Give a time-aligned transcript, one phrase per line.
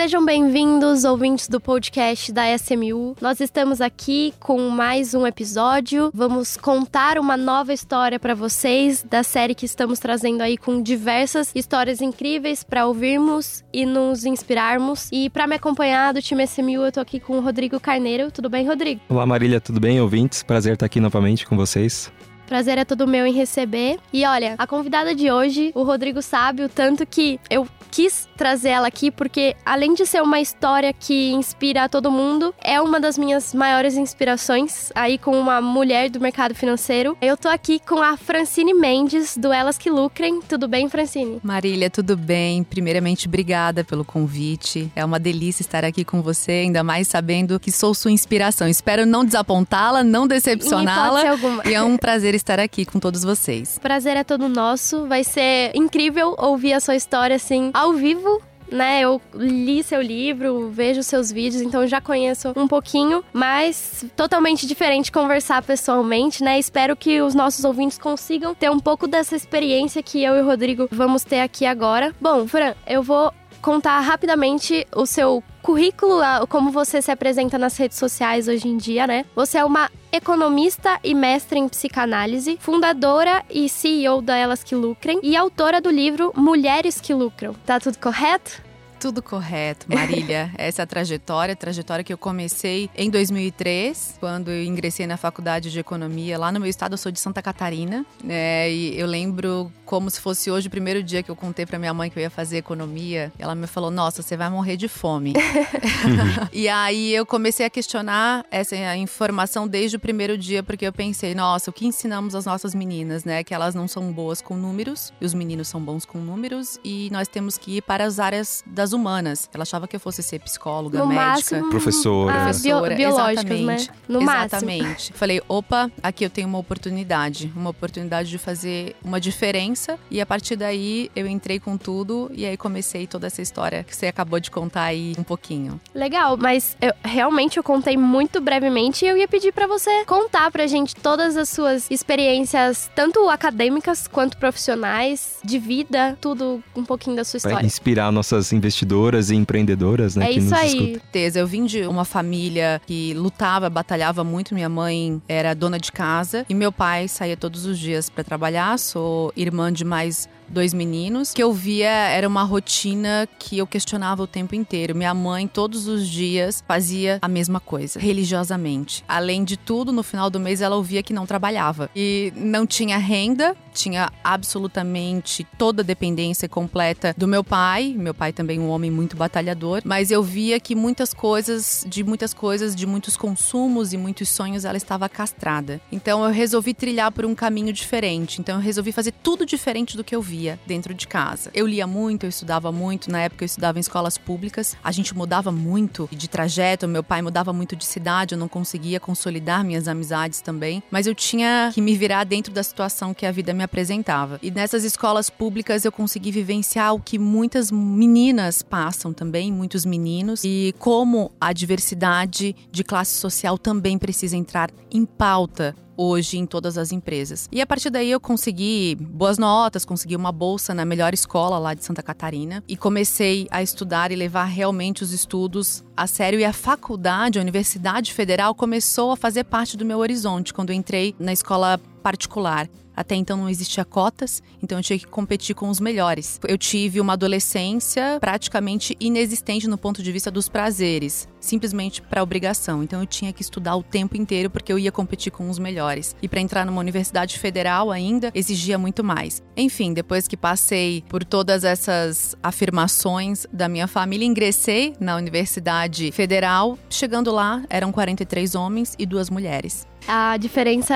[0.00, 3.14] Sejam bem-vindos, ouvintes do podcast da SMU.
[3.20, 6.10] Nós estamos aqui com mais um episódio.
[6.14, 11.52] Vamos contar uma nova história para vocês da série que estamos trazendo aí com diversas
[11.54, 15.10] histórias incríveis para ouvirmos e nos inspirarmos.
[15.12, 18.30] E para me acompanhar do time SMU, eu tô aqui com o Rodrigo Carneiro.
[18.30, 19.02] Tudo bem, Rodrigo?
[19.06, 20.42] Olá, Marília, tudo bem, ouvintes?
[20.42, 22.10] Prazer estar aqui novamente com vocês.
[22.50, 24.00] Prazer é todo meu em receber.
[24.12, 28.70] E olha, a convidada de hoje, o Rodrigo sabe o tanto que eu quis trazer
[28.70, 32.98] ela aqui porque, além de ser uma história que inspira a todo mundo, é uma
[32.98, 37.16] das minhas maiores inspirações, aí com uma mulher do mercado financeiro.
[37.20, 40.40] Eu tô aqui com a Francine Mendes, do Elas Que Lucrem.
[40.40, 41.38] Tudo bem, Francine?
[41.44, 42.64] Marília, tudo bem?
[42.64, 44.90] Primeiramente, obrigada pelo convite.
[44.96, 48.66] É uma delícia estar aqui com você, ainda mais sabendo que sou sua inspiração.
[48.66, 51.22] Espero não desapontá-la, não decepcioná-la.
[51.64, 53.78] E é um prazer estar aqui com todos vocês.
[53.78, 55.06] Prazer é todo nosso.
[55.06, 59.00] Vai ser incrível ouvir a sua história assim ao vivo né?
[59.00, 65.12] Eu li seu livro, vejo seus vídeos, então já conheço um pouquinho, mas totalmente diferente
[65.12, 66.58] conversar pessoalmente, né?
[66.58, 70.46] Espero que os nossos ouvintes consigam ter um pouco dessa experiência que eu e o
[70.46, 72.14] Rodrigo vamos ter aqui agora.
[72.20, 77.98] Bom, Fran, eu vou contar rapidamente o seu currículo, como você se apresenta nas redes
[77.98, 79.24] sociais hoje em dia, né?
[79.34, 85.20] Você é uma economista e mestre em psicanálise, fundadora e CEO da Elas que Lucrem
[85.22, 87.54] e autora do livro Mulheres que Lucram.
[87.66, 88.62] Tá tudo correto?
[89.00, 90.52] Tudo correto, Marília.
[90.58, 95.16] Essa é a trajetória, a trajetória que eu comecei em 2003, quando eu ingressei na
[95.16, 96.92] faculdade de economia lá no meu estado.
[96.92, 98.70] Eu sou de Santa Catarina, né?
[98.70, 101.94] E eu lembro como se fosse hoje o primeiro dia que eu contei para minha
[101.94, 103.32] mãe que eu ia fazer economia.
[103.38, 105.32] Ela me falou: Nossa, você vai morrer de fome.
[106.52, 111.34] e aí eu comecei a questionar essa informação desde o primeiro dia, porque eu pensei:
[111.34, 113.42] Nossa, o que ensinamos às nossas meninas, né?
[113.42, 117.08] Que elas não são boas com números, e os meninos são bons com números, e
[117.10, 119.48] nós temos que ir para as áreas das humanas.
[119.52, 121.24] Ela achava que eu fosse ser psicóloga, no médica.
[121.24, 122.34] Máximo, professora.
[122.34, 123.88] Ah, professora, bio, exatamente.
[123.88, 123.94] Né?
[124.08, 124.82] No exatamente.
[124.82, 125.16] Máximo.
[125.18, 127.52] Falei, opa, aqui eu tenho uma oportunidade.
[127.54, 129.98] Uma oportunidade de fazer uma diferença.
[130.10, 133.94] E a partir daí eu entrei com tudo e aí comecei toda essa história que
[133.94, 135.80] você acabou de contar aí um pouquinho.
[135.94, 140.50] Legal, mas eu, realmente eu contei muito brevemente e eu ia pedir para você contar
[140.50, 147.16] pra gente todas as suas experiências, tanto acadêmicas quanto profissionais, de vida, tudo um pouquinho
[147.16, 147.58] da sua história.
[147.58, 150.30] Pra inspirar nossas investigações investidoras e empreendedoras, né?
[150.30, 150.92] É que isso nos aí.
[150.92, 151.38] Certeza.
[151.38, 154.54] Eu vim de uma família que lutava, batalhava muito.
[154.54, 158.78] Minha mãe era dona de casa e meu pai saía todos os dias para trabalhar.
[158.78, 164.22] Sou irmã de mais dois meninos, que eu via era uma rotina que eu questionava
[164.22, 164.94] o tempo inteiro.
[164.94, 169.04] Minha mãe, todos os dias, fazia a mesma coisa, religiosamente.
[169.06, 171.88] Além de tudo, no final do mês ela ouvia que não trabalhava.
[171.94, 177.94] E não tinha renda, tinha absolutamente toda a dependência completa do meu pai.
[177.96, 182.34] Meu pai também um homem muito batalhador, mas eu via que muitas coisas, de muitas
[182.34, 185.80] coisas, de muitos consumos e muitos sonhos, ela estava castrada.
[185.92, 188.40] Então eu resolvi trilhar por um caminho diferente.
[188.40, 191.50] Então eu resolvi fazer tudo diferente do que eu via via dentro de casa.
[191.52, 193.10] Eu lia muito, eu estudava muito.
[193.10, 194.76] Na época eu estudava em escolas públicas.
[194.82, 196.88] A gente mudava muito de trajeto.
[196.88, 198.34] Meu pai mudava muito de cidade.
[198.34, 200.82] Eu não conseguia consolidar minhas amizades também.
[200.90, 204.38] Mas eu tinha que me virar dentro da situação que a vida me apresentava.
[204.42, 210.42] E nessas escolas públicas eu consegui vivenciar o que muitas meninas passam também, muitos meninos.
[210.42, 216.78] E como a diversidade de classe social também precisa entrar em pauta hoje em todas
[216.78, 217.46] as empresas.
[217.52, 221.74] E a partir daí eu consegui boas notas, consegui uma bolsa na melhor escola lá
[221.74, 226.44] de Santa Catarina e comecei a estudar e levar realmente os estudos a sério e
[226.44, 231.14] a faculdade, a Universidade Federal começou a fazer parte do meu horizonte quando eu entrei
[231.18, 232.68] na escola particular.
[233.00, 236.38] Até então não existia cotas, então eu tinha que competir com os melhores.
[236.46, 242.82] Eu tive uma adolescência praticamente inexistente no ponto de vista dos prazeres, simplesmente para obrigação.
[242.82, 246.14] Então eu tinha que estudar o tempo inteiro porque eu ia competir com os melhores.
[246.20, 249.42] E para entrar numa universidade federal ainda exigia muito mais.
[249.56, 256.78] Enfim, depois que passei por todas essas afirmações da minha família, ingressei na Universidade Federal.
[256.90, 259.86] Chegando lá, eram 43 homens e duas mulheres.
[260.06, 260.94] A diferença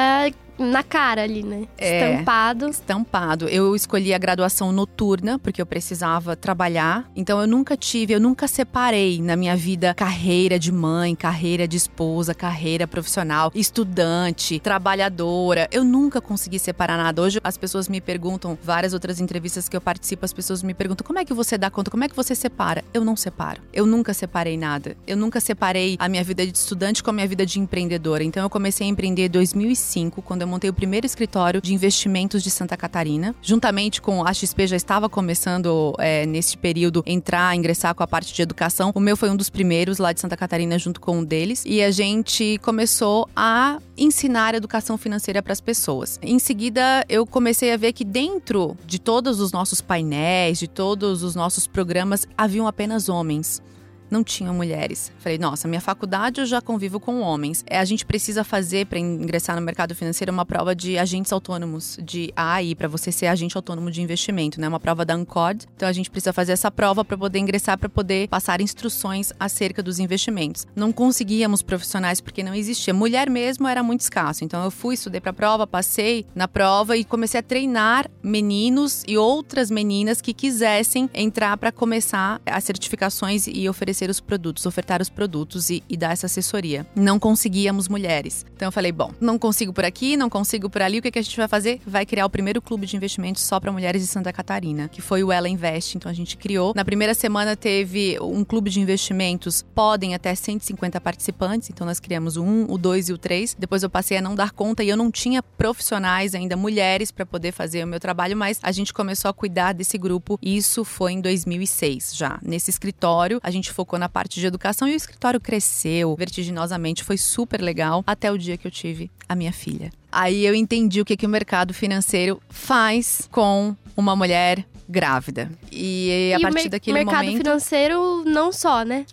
[0.58, 1.66] na cara ali, né?
[1.76, 2.68] É, Estampado.
[2.68, 3.48] Estampado.
[3.48, 7.10] Eu escolhi a graduação noturna porque eu precisava trabalhar.
[7.16, 11.76] Então eu nunca tive, eu nunca separei na minha vida carreira de mãe, carreira de
[11.76, 15.68] esposa, carreira profissional, estudante, trabalhadora.
[15.72, 17.20] Eu nunca consegui separar nada.
[17.22, 21.06] Hoje as pessoas me perguntam, várias outras entrevistas que eu participo, as pessoas me perguntam:
[21.06, 21.90] "Como é que você dá conta?
[21.90, 23.60] Como é que você separa?" Eu não separo.
[23.72, 24.96] Eu nunca separei nada.
[25.06, 28.22] Eu nunca separei a minha vida de estudante com a minha vida de empreendedora.
[28.22, 32.42] Então eu comecei a empreender em 2005, quando eu montei o primeiro escritório de Investimentos
[32.42, 33.34] de Santa Catarina.
[33.42, 38.32] Juntamente com a XP já estava começando é, nesse período entrar, ingressar com a parte
[38.32, 38.92] de educação.
[38.94, 41.82] O meu foi um dos primeiros lá de Santa Catarina junto com um deles e
[41.82, 46.18] a gente começou a ensinar educação financeira para as pessoas.
[46.22, 51.22] Em seguida, eu comecei a ver que dentro de todos os nossos painéis, de todos
[51.22, 53.62] os nossos programas, haviam apenas homens
[54.10, 55.12] não tinham mulheres.
[55.18, 57.64] Falei, nossa, minha faculdade eu já convivo com homens.
[57.66, 61.98] É, a gente precisa fazer para ingressar no mercado financeiro uma prova de agentes autônomos
[62.02, 64.68] de AI para você ser agente autônomo de investimento, né?
[64.68, 65.66] Uma prova da Ancod.
[65.76, 69.82] Então a gente precisa fazer essa prova para poder ingressar, para poder passar instruções acerca
[69.82, 70.66] dos investimentos.
[70.76, 72.94] Não conseguíamos profissionais porque não existia.
[72.94, 74.44] Mulher mesmo era muito escasso.
[74.44, 79.02] Então eu fui, estudei para a prova, passei na prova e comecei a treinar meninos
[79.06, 84.66] e outras meninas que quisessem entrar para começar as certificações e oferecer oferecer os produtos,
[84.66, 86.84] ofertar os produtos e, e dar essa assessoria.
[86.96, 88.44] Não conseguíamos mulheres.
[88.54, 91.18] Então eu falei, bom, não consigo por aqui, não consigo por ali, o que, que
[91.18, 91.80] a gente vai fazer?
[91.86, 95.22] Vai criar o primeiro clube de investimentos só para mulheres de Santa Catarina, que foi
[95.22, 95.96] o Ela Invest.
[95.96, 96.72] Então a gente criou.
[96.74, 101.70] Na primeira semana teve um clube de investimentos, podem até 150 participantes.
[101.70, 103.56] Então nós criamos o 1, o 2 e o 3.
[103.58, 107.24] Depois eu passei a não dar conta e eu não tinha profissionais ainda, mulheres, para
[107.24, 110.38] poder fazer o meu trabalho, mas a gente começou a cuidar desse grupo.
[110.42, 112.38] Isso foi em 2006 já.
[112.42, 117.16] Nesse escritório, a gente focou na parte de educação e o escritório cresceu vertiginosamente, foi
[117.16, 119.90] super legal até o dia que eu tive a minha filha.
[120.10, 125.50] Aí eu entendi o que, que o mercado financeiro faz com uma mulher grávida.
[125.72, 127.38] E a e partir o daquele mercado momento.
[127.38, 129.06] financeiro não só, né?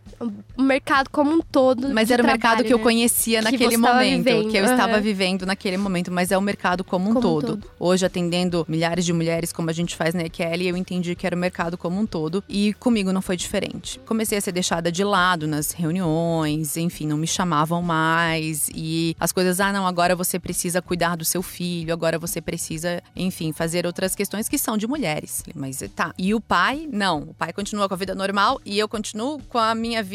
[0.58, 1.90] O mercado como um todo.
[1.90, 2.84] Mas era o mercado trabalho, que eu né?
[2.84, 5.02] conhecia Que naquele estava momento, vivendo, que eu estava aham.
[5.02, 7.48] vivendo naquele momento, mas é o mercado como um, Como um todo.
[7.58, 7.72] todo.
[7.80, 11.36] Hoje, atendendo milhares de mulheres, como a gente faz na EQL, eu entendi que era
[11.36, 14.00] o mercado como um todo e comigo não foi diferente.
[14.06, 19.32] Comecei a ser deixada de lado nas reuniões, enfim, não me chamavam mais e as
[19.32, 23.86] coisas, ah, não, agora você precisa cuidar do seu filho, agora você precisa, enfim, fazer
[23.86, 25.44] outras questões que são de mulheres.
[25.56, 26.14] Mas tá.
[26.18, 27.24] E o pai, não.
[27.24, 30.11] O pai continua com a vida normal e eu continuo com a minha vida.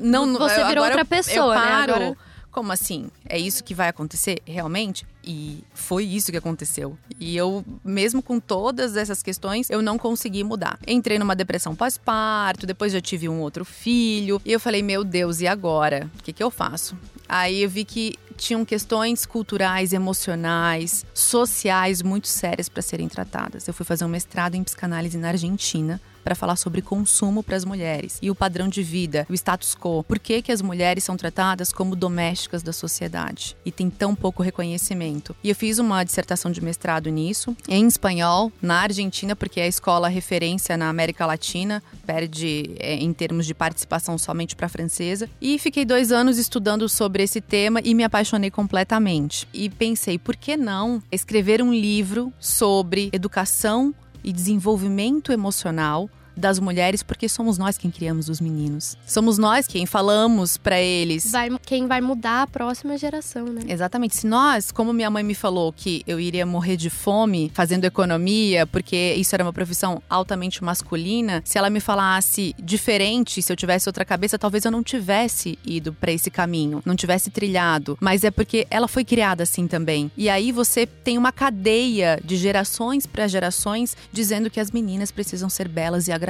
[0.00, 1.66] Não, Você virou outra eu- pessoa, eu né?
[1.66, 1.94] paro.
[1.94, 2.16] Agora-
[2.50, 3.08] Como assim?
[3.28, 5.06] É isso que vai acontecer realmente?
[5.22, 6.98] E foi isso que aconteceu.
[7.20, 10.76] E eu, mesmo com todas essas questões, eu não consegui mudar.
[10.86, 14.40] Entrei numa depressão pós-parto, depois já tive um outro filho.
[14.44, 16.10] E eu falei, meu Deus, e agora?
[16.18, 16.96] O que, que eu faço?
[17.28, 23.68] Aí eu vi que tinham questões culturais, emocionais, sociais muito sérias para serem tratadas.
[23.68, 27.64] Eu fui fazer um mestrado em psicanálise na Argentina para falar sobre consumo para as
[27.64, 30.04] mulheres e o padrão de vida, o status quo.
[30.04, 34.42] Por que, que as mulheres são tratadas como domésticas da sociedade e tem tão pouco
[34.42, 35.34] reconhecimento?
[35.42, 39.68] E eu fiz uma dissertação de mestrado nisso, em espanhol, na Argentina, porque é a
[39.68, 45.30] escola referência na América Latina, perde é, em termos de participação somente para francesa.
[45.40, 49.48] E fiquei dois anos estudando sobre esse tema e me apaixonei completamente.
[49.50, 57.02] E pensei, por que não escrever um livro sobre educação e desenvolvimento emocional das mulheres,
[57.02, 58.96] porque somos nós quem criamos os meninos.
[59.06, 61.30] Somos nós quem falamos para eles.
[61.30, 63.62] Vai, quem vai mudar a próxima geração, né?
[63.66, 64.16] Exatamente.
[64.16, 68.66] Se nós, como minha mãe me falou que eu iria morrer de fome fazendo economia,
[68.66, 73.88] porque isso era uma profissão altamente masculina, se ela me falasse diferente, se eu tivesse
[73.88, 77.98] outra cabeça, talvez eu não tivesse ido para esse caminho, não tivesse trilhado.
[78.00, 80.10] Mas é porque ela foi criada assim também.
[80.16, 85.48] E aí você tem uma cadeia de gerações para gerações dizendo que as meninas precisam
[85.48, 86.27] ser belas e agradáveis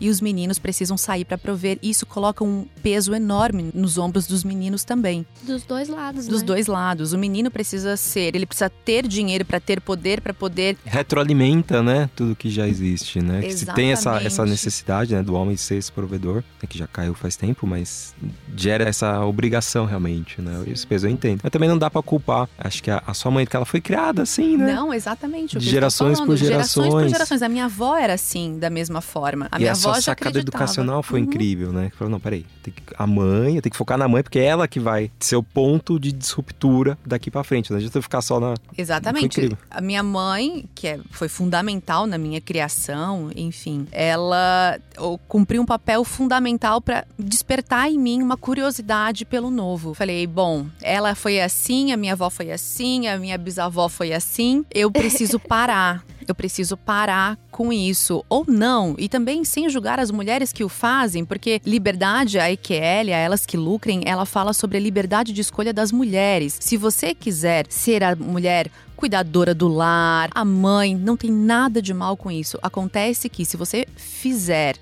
[0.00, 1.78] e os meninos precisam sair para prover.
[1.82, 6.46] Isso coloca um peso enorme nos ombros dos meninos também Dos dois lados, dos né?
[6.46, 7.12] dois lados.
[7.12, 10.76] O menino precisa ser, ele precisa ter dinheiro para ter poder, para poder.
[10.84, 12.08] Retroalimenta, né?
[12.16, 13.40] Tudo que já existe, né?
[13.42, 15.22] Que se tem essa, essa necessidade, né?
[15.22, 18.14] Do homem ser esse provedor, né, que já caiu faz tempo, mas
[18.56, 20.64] gera essa obrigação realmente, né?
[20.66, 21.40] Esse peso eu entendo.
[21.42, 22.48] Mas também não dá pra culpar.
[22.58, 24.72] Acho que a, a sua mãe, que ela foi criada assim, né?
[24.72, 25.56] Não, exatamente.
[25.56, 27.10] o De que eu tô gerações por Gerações por gerações.
[27.12, 27.42] gerações.
[27.42, 29.23] A minha avó era assim, da mesma forma.
[29.50, 31.26] A e minha avó já sacada educacional foi Uhum.
[31.26, 31.90] incrível, né?
[31.96, 34.66] Falou, não, peraí, que, a mãe, eu tenho que focar na mãe, porque é ela
[34.68, 37.70] que vai ser o ponto de disruptura daqui pra frente.
[37.70, 38.54] Não adianta eu ficar só na.
[38.76, 39.56] Exatamente.
[39.70, 44.78] A minha mãe, que é- foi fundamental na minha criação, enfim, ela
[45.28, 49.94] cumpriu um papel fundamental para despertar em mim uma curiosidade pelo novo.
[49.94, 54.64] Falei, bom, ela foi assim, a minha avó foi assim, a minha bisavó foi assim,
[54.72, 56.04] eu preciso parar.
[56.26, 58.24] Eu preciso parar com isso.
[58.28, 58.94] Ou não.
[58.98, 63.46] E também sem julgar as mulheres que o fazem, porque liberdade, a EQL, a Elas
[63.46, 66.58] que Lucrem, ela fala sobre a liberdade de escolha das mulheres.
[66.60, 71.92] Se você quiser ser a mulher cuidadora do lar, a mãe, não tem nada de
[71.92, 72.58] mal com isso.
[72.62, 74.76] Acontece que se você fizer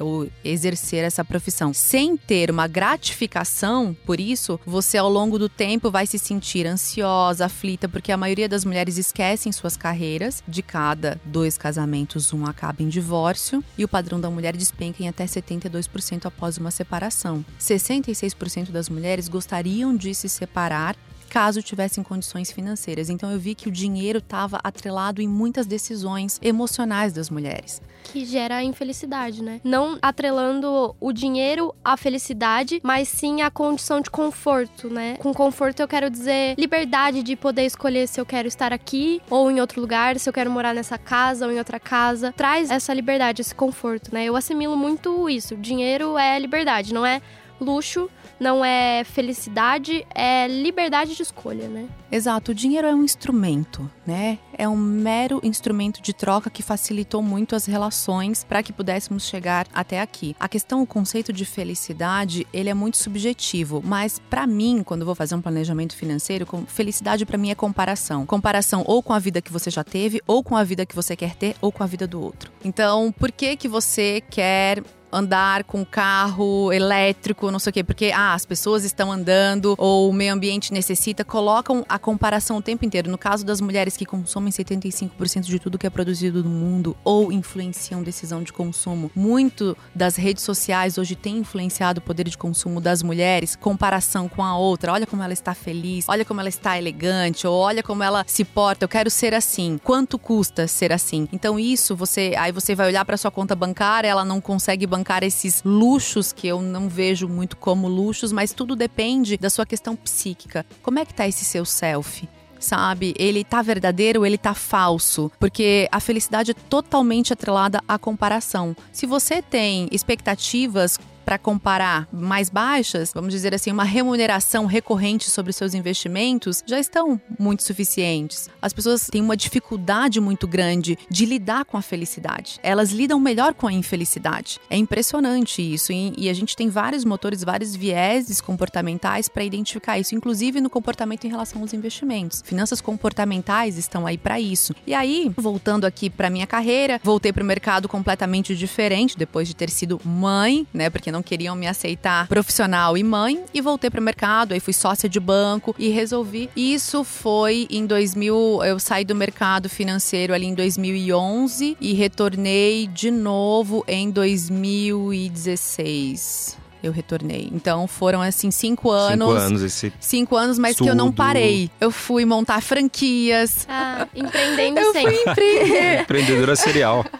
[0.00, 1.72] ou exercer essa profissão.
[1.72, 7.46] Sem ter uma gratificação por isso, você ao longo do tempo vai se sentir ansiosa,
[7.46, 10.42] aflita, porque a maioria das mulheres esquecem suas carreiras.
[10.46, 15.08] De cada dois casamentos, um acaba em divórcio e o padrão da mulher despenca em
[15.08, 17.44] até 72% após uma separação.
[17.60, 20.96] 66% das mulheres gostariam de se separar
[21.28, 23.10] caso tivessem condições financeiras.
[23.10, 27.80] Então eu vi que o dinheiro estava atrelado em muitas decisões emocionais das mulheres.
[28.04, 29.60] Que gera infelicidade, né?
[29.62, 35.16] Não atrelando o dinheiro à felicidade, mas sim a condição de conforto, né?
[35.18, 39.50] Com conforto eu quero dizer liberdade de poder escolher se eu quero estar aqui ou
[39.50, 42.32] em outro lugar, se eu quero morar nessa casa ou em outra casa.
[42.32, 44.24] Traz essa liberdade, esse conforto, né?
[44.24, 45.56] Eu assimilo muito isso.
[45.56, 47.20] Dinheiro é liberdade, não é
[47.60, 51.88] luxo, não é felicidade, é liberdade de escolha, né?
[52.10, 54.38] Exato, o dinheiro é um instrumento, né?
[54.56, 59.66] É um mero instrumento de troca que facilitou muito as relações para que pudéssemos chegar
[59.74, 60.34] até aqui.
[60.40, 65.14] A questão, o conceito de felicidade, ele é muito subjetivo, mas para mim, quando vou
[65.14, 68.24] fazer um planejamento financeiro, felicidade para mim é comparação.
[68.24, 71.14] Comparação ou com a vida que você já teve, ou com a vida que você
[71.14, 72.50] quer ter, ou com a vida do outro.
[72.64, 78.12] Então, por que que você quer andar com carro elétrico, não sei o quê, porque
[78.14, 82.84] ah, as pessoas estão andando ou o meio ambiente necessita, colocam a comparação o tempo
[82.84, 83.10] inteiro.
[83.10, 87.32] No caso das mulheres que consomem 75% de tudo que é produzido no mundo ou
[87.32, 92.80] influenciam decisão de consumo, muito das redes sociais hoje tem influenciado o poder de consumo
[92.80, 94.92] das mulheres, comparação com a outra.
[94.92, 98.44] Olha como ela está feliz, olha como ela está elegante, ou olha como ela se
[98.44, 98.84] porta.
[98.84, 99.78] Eu quero ser assim.
[99.82, 101.28] Quanto custa ser assim?
[101.32, 104.97] Então isso você, aí você vai olhar para sua conta bancária, ela não consegue bancar
[104.98, 109.64] bancar esses luxos que eu não vejo muito como luxos, mas tudo depende da sua
[109.64, 110.66] questão psíquica.
[110.82, 112.28] Como é que tá esse seu self?
[112.60, 113.14] sabe?
[113.16, 118.76] Ele tá verdadeiro, ele tá falso, porque a felicidade é totalmente atrelada à comparação.
[118.90, 125.52] Se você tem expectativas para comparar mais baixas, vamos dizer assim, uma remuneração recorrente sobre
[125.52, 128.48] seus investimentos, já estão muito suficientes.
[128.62, 132.58] As pessoas têm uma dificuldade muito grande de lidar com a felicidade.
[132.62, 134.58] Elas lidam melhor com a infelicidade.
[134.70, 135.92] É impressionante isso.
[135.92, 141.26] E, a gente tem vários motores, vários vieses comportamentais para identificar isso, inclusive no comportamento
[141.26, 142.42] em relação aos investimentos.
[142.42, 144.74] Finanças comportamentais estão aí para isso.
[144.86, 149.54] E aí, voltando aqui para minha carreira, voltei para o mercado completamente diferente depois de
[149.54, 150.88] ter sido mãe, né?
[150.88, 154.60] Porque não não queriam me aceitar profissional e mãe e voltei para o mercado, aí
[154.60, 156.48] fui sócia de banco e resolvi.
[156.56, 163.10] Isso foi em 2000, eu saí do mercado financeiro ali em 2011 e retornei de
[163.10, 167.48] novo em 2016 eu retornei.
[167.52, 169.28] Então foram assim cinco anos.
[169.28, 169.92] Cinco anos esse.
[170.00, 171.70] Cinco anos, mas que eu não parei.
[171.80, 173.66] Eu fui montar franquias.
[173.68, 175.16] Ah, empreendendo eu sempre.
[175.16, 176.00] Fui empreender.
[176.02, 177.04] Empreendedora serial.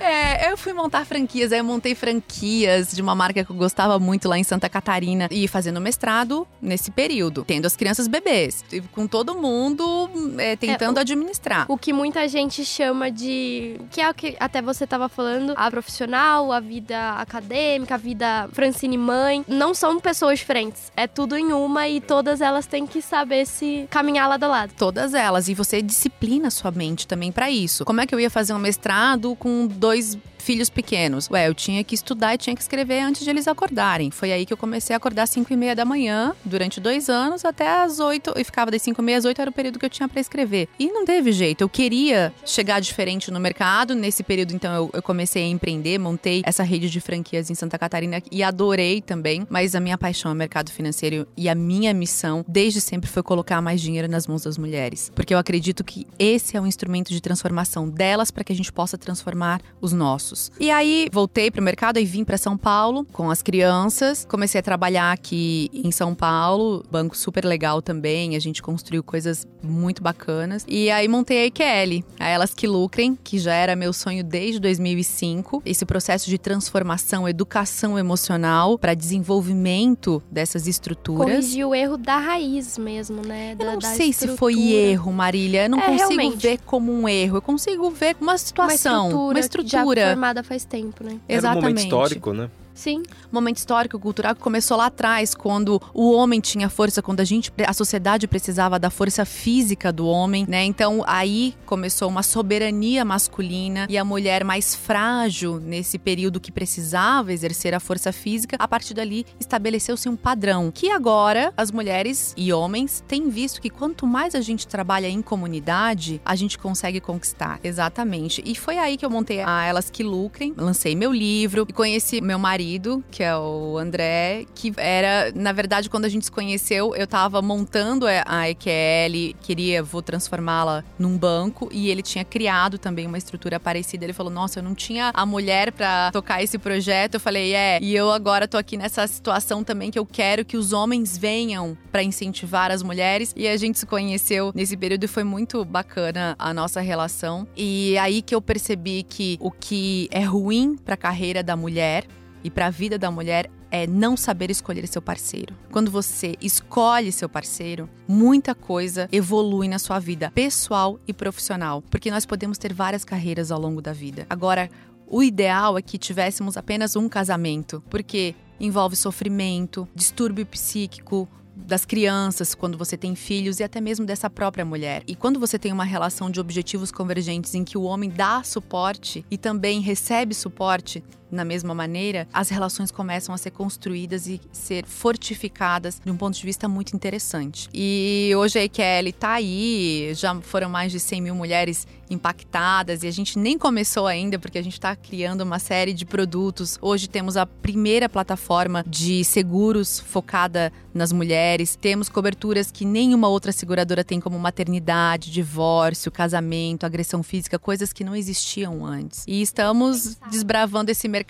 [0.00, 1.52] É, eu fui montar franquias.
[1.52, 5.28] Aí eu montei franquias de uma marca que eu gostava muito lá em Santa Catarina
[5.30, 11.00] e fazendo mestrado nesse período, tendo as crianças bebês, com todo mundo é, tentando é,
[11.00, 11.66] o, administrar.
[11.68, 15.70] O que muita gente chama de que é o que até você estava falando, a
[15.70, 20.92] profissional, a vida acadêmica, a vida francesa Mãe, não são pessoas diferentes.
[20.96, 24.72] É tudo em uma e todas elas têm que saber se caminhar lado a lado.
[24.76, 25.48] Todas elas.
[25.48, 27.84] E você disciplina sua mente também para isso.
[27.84, 31.28] Como é que eu ia fazer um mestrado com dois filhos pequenos.
[31.30, 34.10] Ué, eu tinha que estudar e tinha que escrever antes de eles acordarem.
[34.10, 37.08] Foi aí que eu comecei a acordar às 5 e meia da manhã, durante dois
[37.08, 39.78] anos, até às 8, e ficava das 5 e meia às 8 era o período
[39.78, 40.68] que eu tinha para escrever.
[40.78, 43.94] E não teve jeito, eu queria chegar diferente no mercado.
[43.94, 47.78] Nesse período, então, eu, eu comecei a empreender, montei essa rede de franquias em Santa
[47.78, 49.46] Catarina e adorei também.
[49.48, 53.62] Mas a minha paixão é mercado financeiro e a minha missão, desde sempre, foi colocar
[53.62, 55.10] mais dinheiro nas mãos das mulheres.
[55.14, 58.72] Porque eu acredito que esse é o instrumento de transformação delas para que a gente
[58.72, 60.33] possa transformar os nossos.
[60.58, 64.26] E aí voltei para o mercado e vim para São Paulo com as crianças.
[64.28, 68.36] Comecei a trabalhar aqui em São Paulo, banco super legal também.
[68.36, 70.64] A gente construiu coisas muito bacanas.
[70.68, 74.60] E aí montei a IQL, a Elas Que Lucrem, que já era meu sonho desde
[74.60, 75.62] 2005.
[75.64, 81.26] Esse processo de transformação, educação emocional para desenvolvimento dessas estruturas.
[81.26, 83.54] Corrigir o erro da raiz mesmo, né?
[83.54, 84.32] Da, eu não sei estrutura.
[84.32, 85.64] se foi erro, Marília.
[85.64, 86.42] Eu não é, consigo realmente.
[86.42, 87.38] ver como um erro.
[87.38, 90.16] Eu consigo ver uma situação, uma estrutura, uma estrutura.
[90.24, 91.20] Formada faz tempo, né?
[91.28, 91.62] Era um Exatamente.
[91.64, 92.48] momento histórico, né?
[92.74, 93.02] Sim.
[93.30, 97.52] Momento histórico, cultural que começou lá atrás, quando o homem tinha força, quando a gente,
[97.66, 100.64] a sociedade precisava da força física do homem, né?
[100.64, 107.32] Então aí começou uma soberania masculina e a mulher mais frágil nesse período que precisava
[107.32, 108.56] exercer a força física.
[108.58, 113.70] A partir dali estabeleceu-se um padrão que agora as mulheres e homens têm visto que
[113.70, 117.60] quanto mais a gente trabalha em comunidade, a gente consegue conquistar.
[117.62, 118.42] Exatamente.
[118.44, 122.20] E foi aí que eu montei a Elas que Lucrem, lancei meu livro e conheci
[122.20, 122.63] meu marido,
[123.10, 127.42] que é o André, que era, na verdade, quando a gente se conheceu, eu tava
[127.42, 133.60] montando a EQL, queria, vou transformá-la num banco e ele tinha criado também uma estrutura
[133.60, 134.04] parecida.
[134.04, 137.14] Ele falou: "Nossa, eu não tinha a mulher para tocar esse projeto".
[137.14, 140.56] Eu falei: "É, e eu agora tô aqui nessa situação também que eu quero que
[140.56, 143.32] os homens venham para incentivar as mulheres".
[143.36, 147.46] E a gente se conheceu nesse período e foi muito bacana a nossa relação.
[147.56, 152.06] E aí que eu percebi que o que é ruim para a carreira da mulher
[152.44, 155.56] e para a vida da mulher é não saber escolher seu parceiro.
[155.72, 162.10] Quando você escolhe seu parceiro, muita coisa evolui na sua vida pessoal e profissional, porque
[162.10, 164.26] nós podemos ter várias carreiras ao longo da vida.
[164.28, 164.70] Agora,
[165.06, 172.54] o ideal é que tivéssemos apenas um casamento, porque envolve sofrimento, distúrbio psíquico, das crianças,
[172.54, 175.02] quando você tem filhos e até mesmo dessa própria mulher.
[175.06, 179.24] E quando você tem uma relação de objetivos convergentes em que o homem dá suporte
[179.30, 181.02] e também recebe suporte,
[181.34, 186.36] na mesma maneira, as relações começam a ser construídas e ser fortificadas de um ponto
[186.38, 187.68] de vista muito interessante.
[187.72, 193.06] E hoje a EQL está aí, já foram mais de 100 mil mulheres impactadas e
[193.06, 196.78] a gente nem começou ainda porque a gente está criando uma série de produtos.
[196.80, 201.76] Hoje temos a primeira plataforma de seguros focada nas mulheres.
[201.76, 208.04] Temos coberturas que nenhuma outra seguradora tem, como maternidade, divórcio, casamento, agressão física, coisas que
[208.04, 209.24] não existiam antes.
[209.26, 211.23] E estamos desbravando esse mercado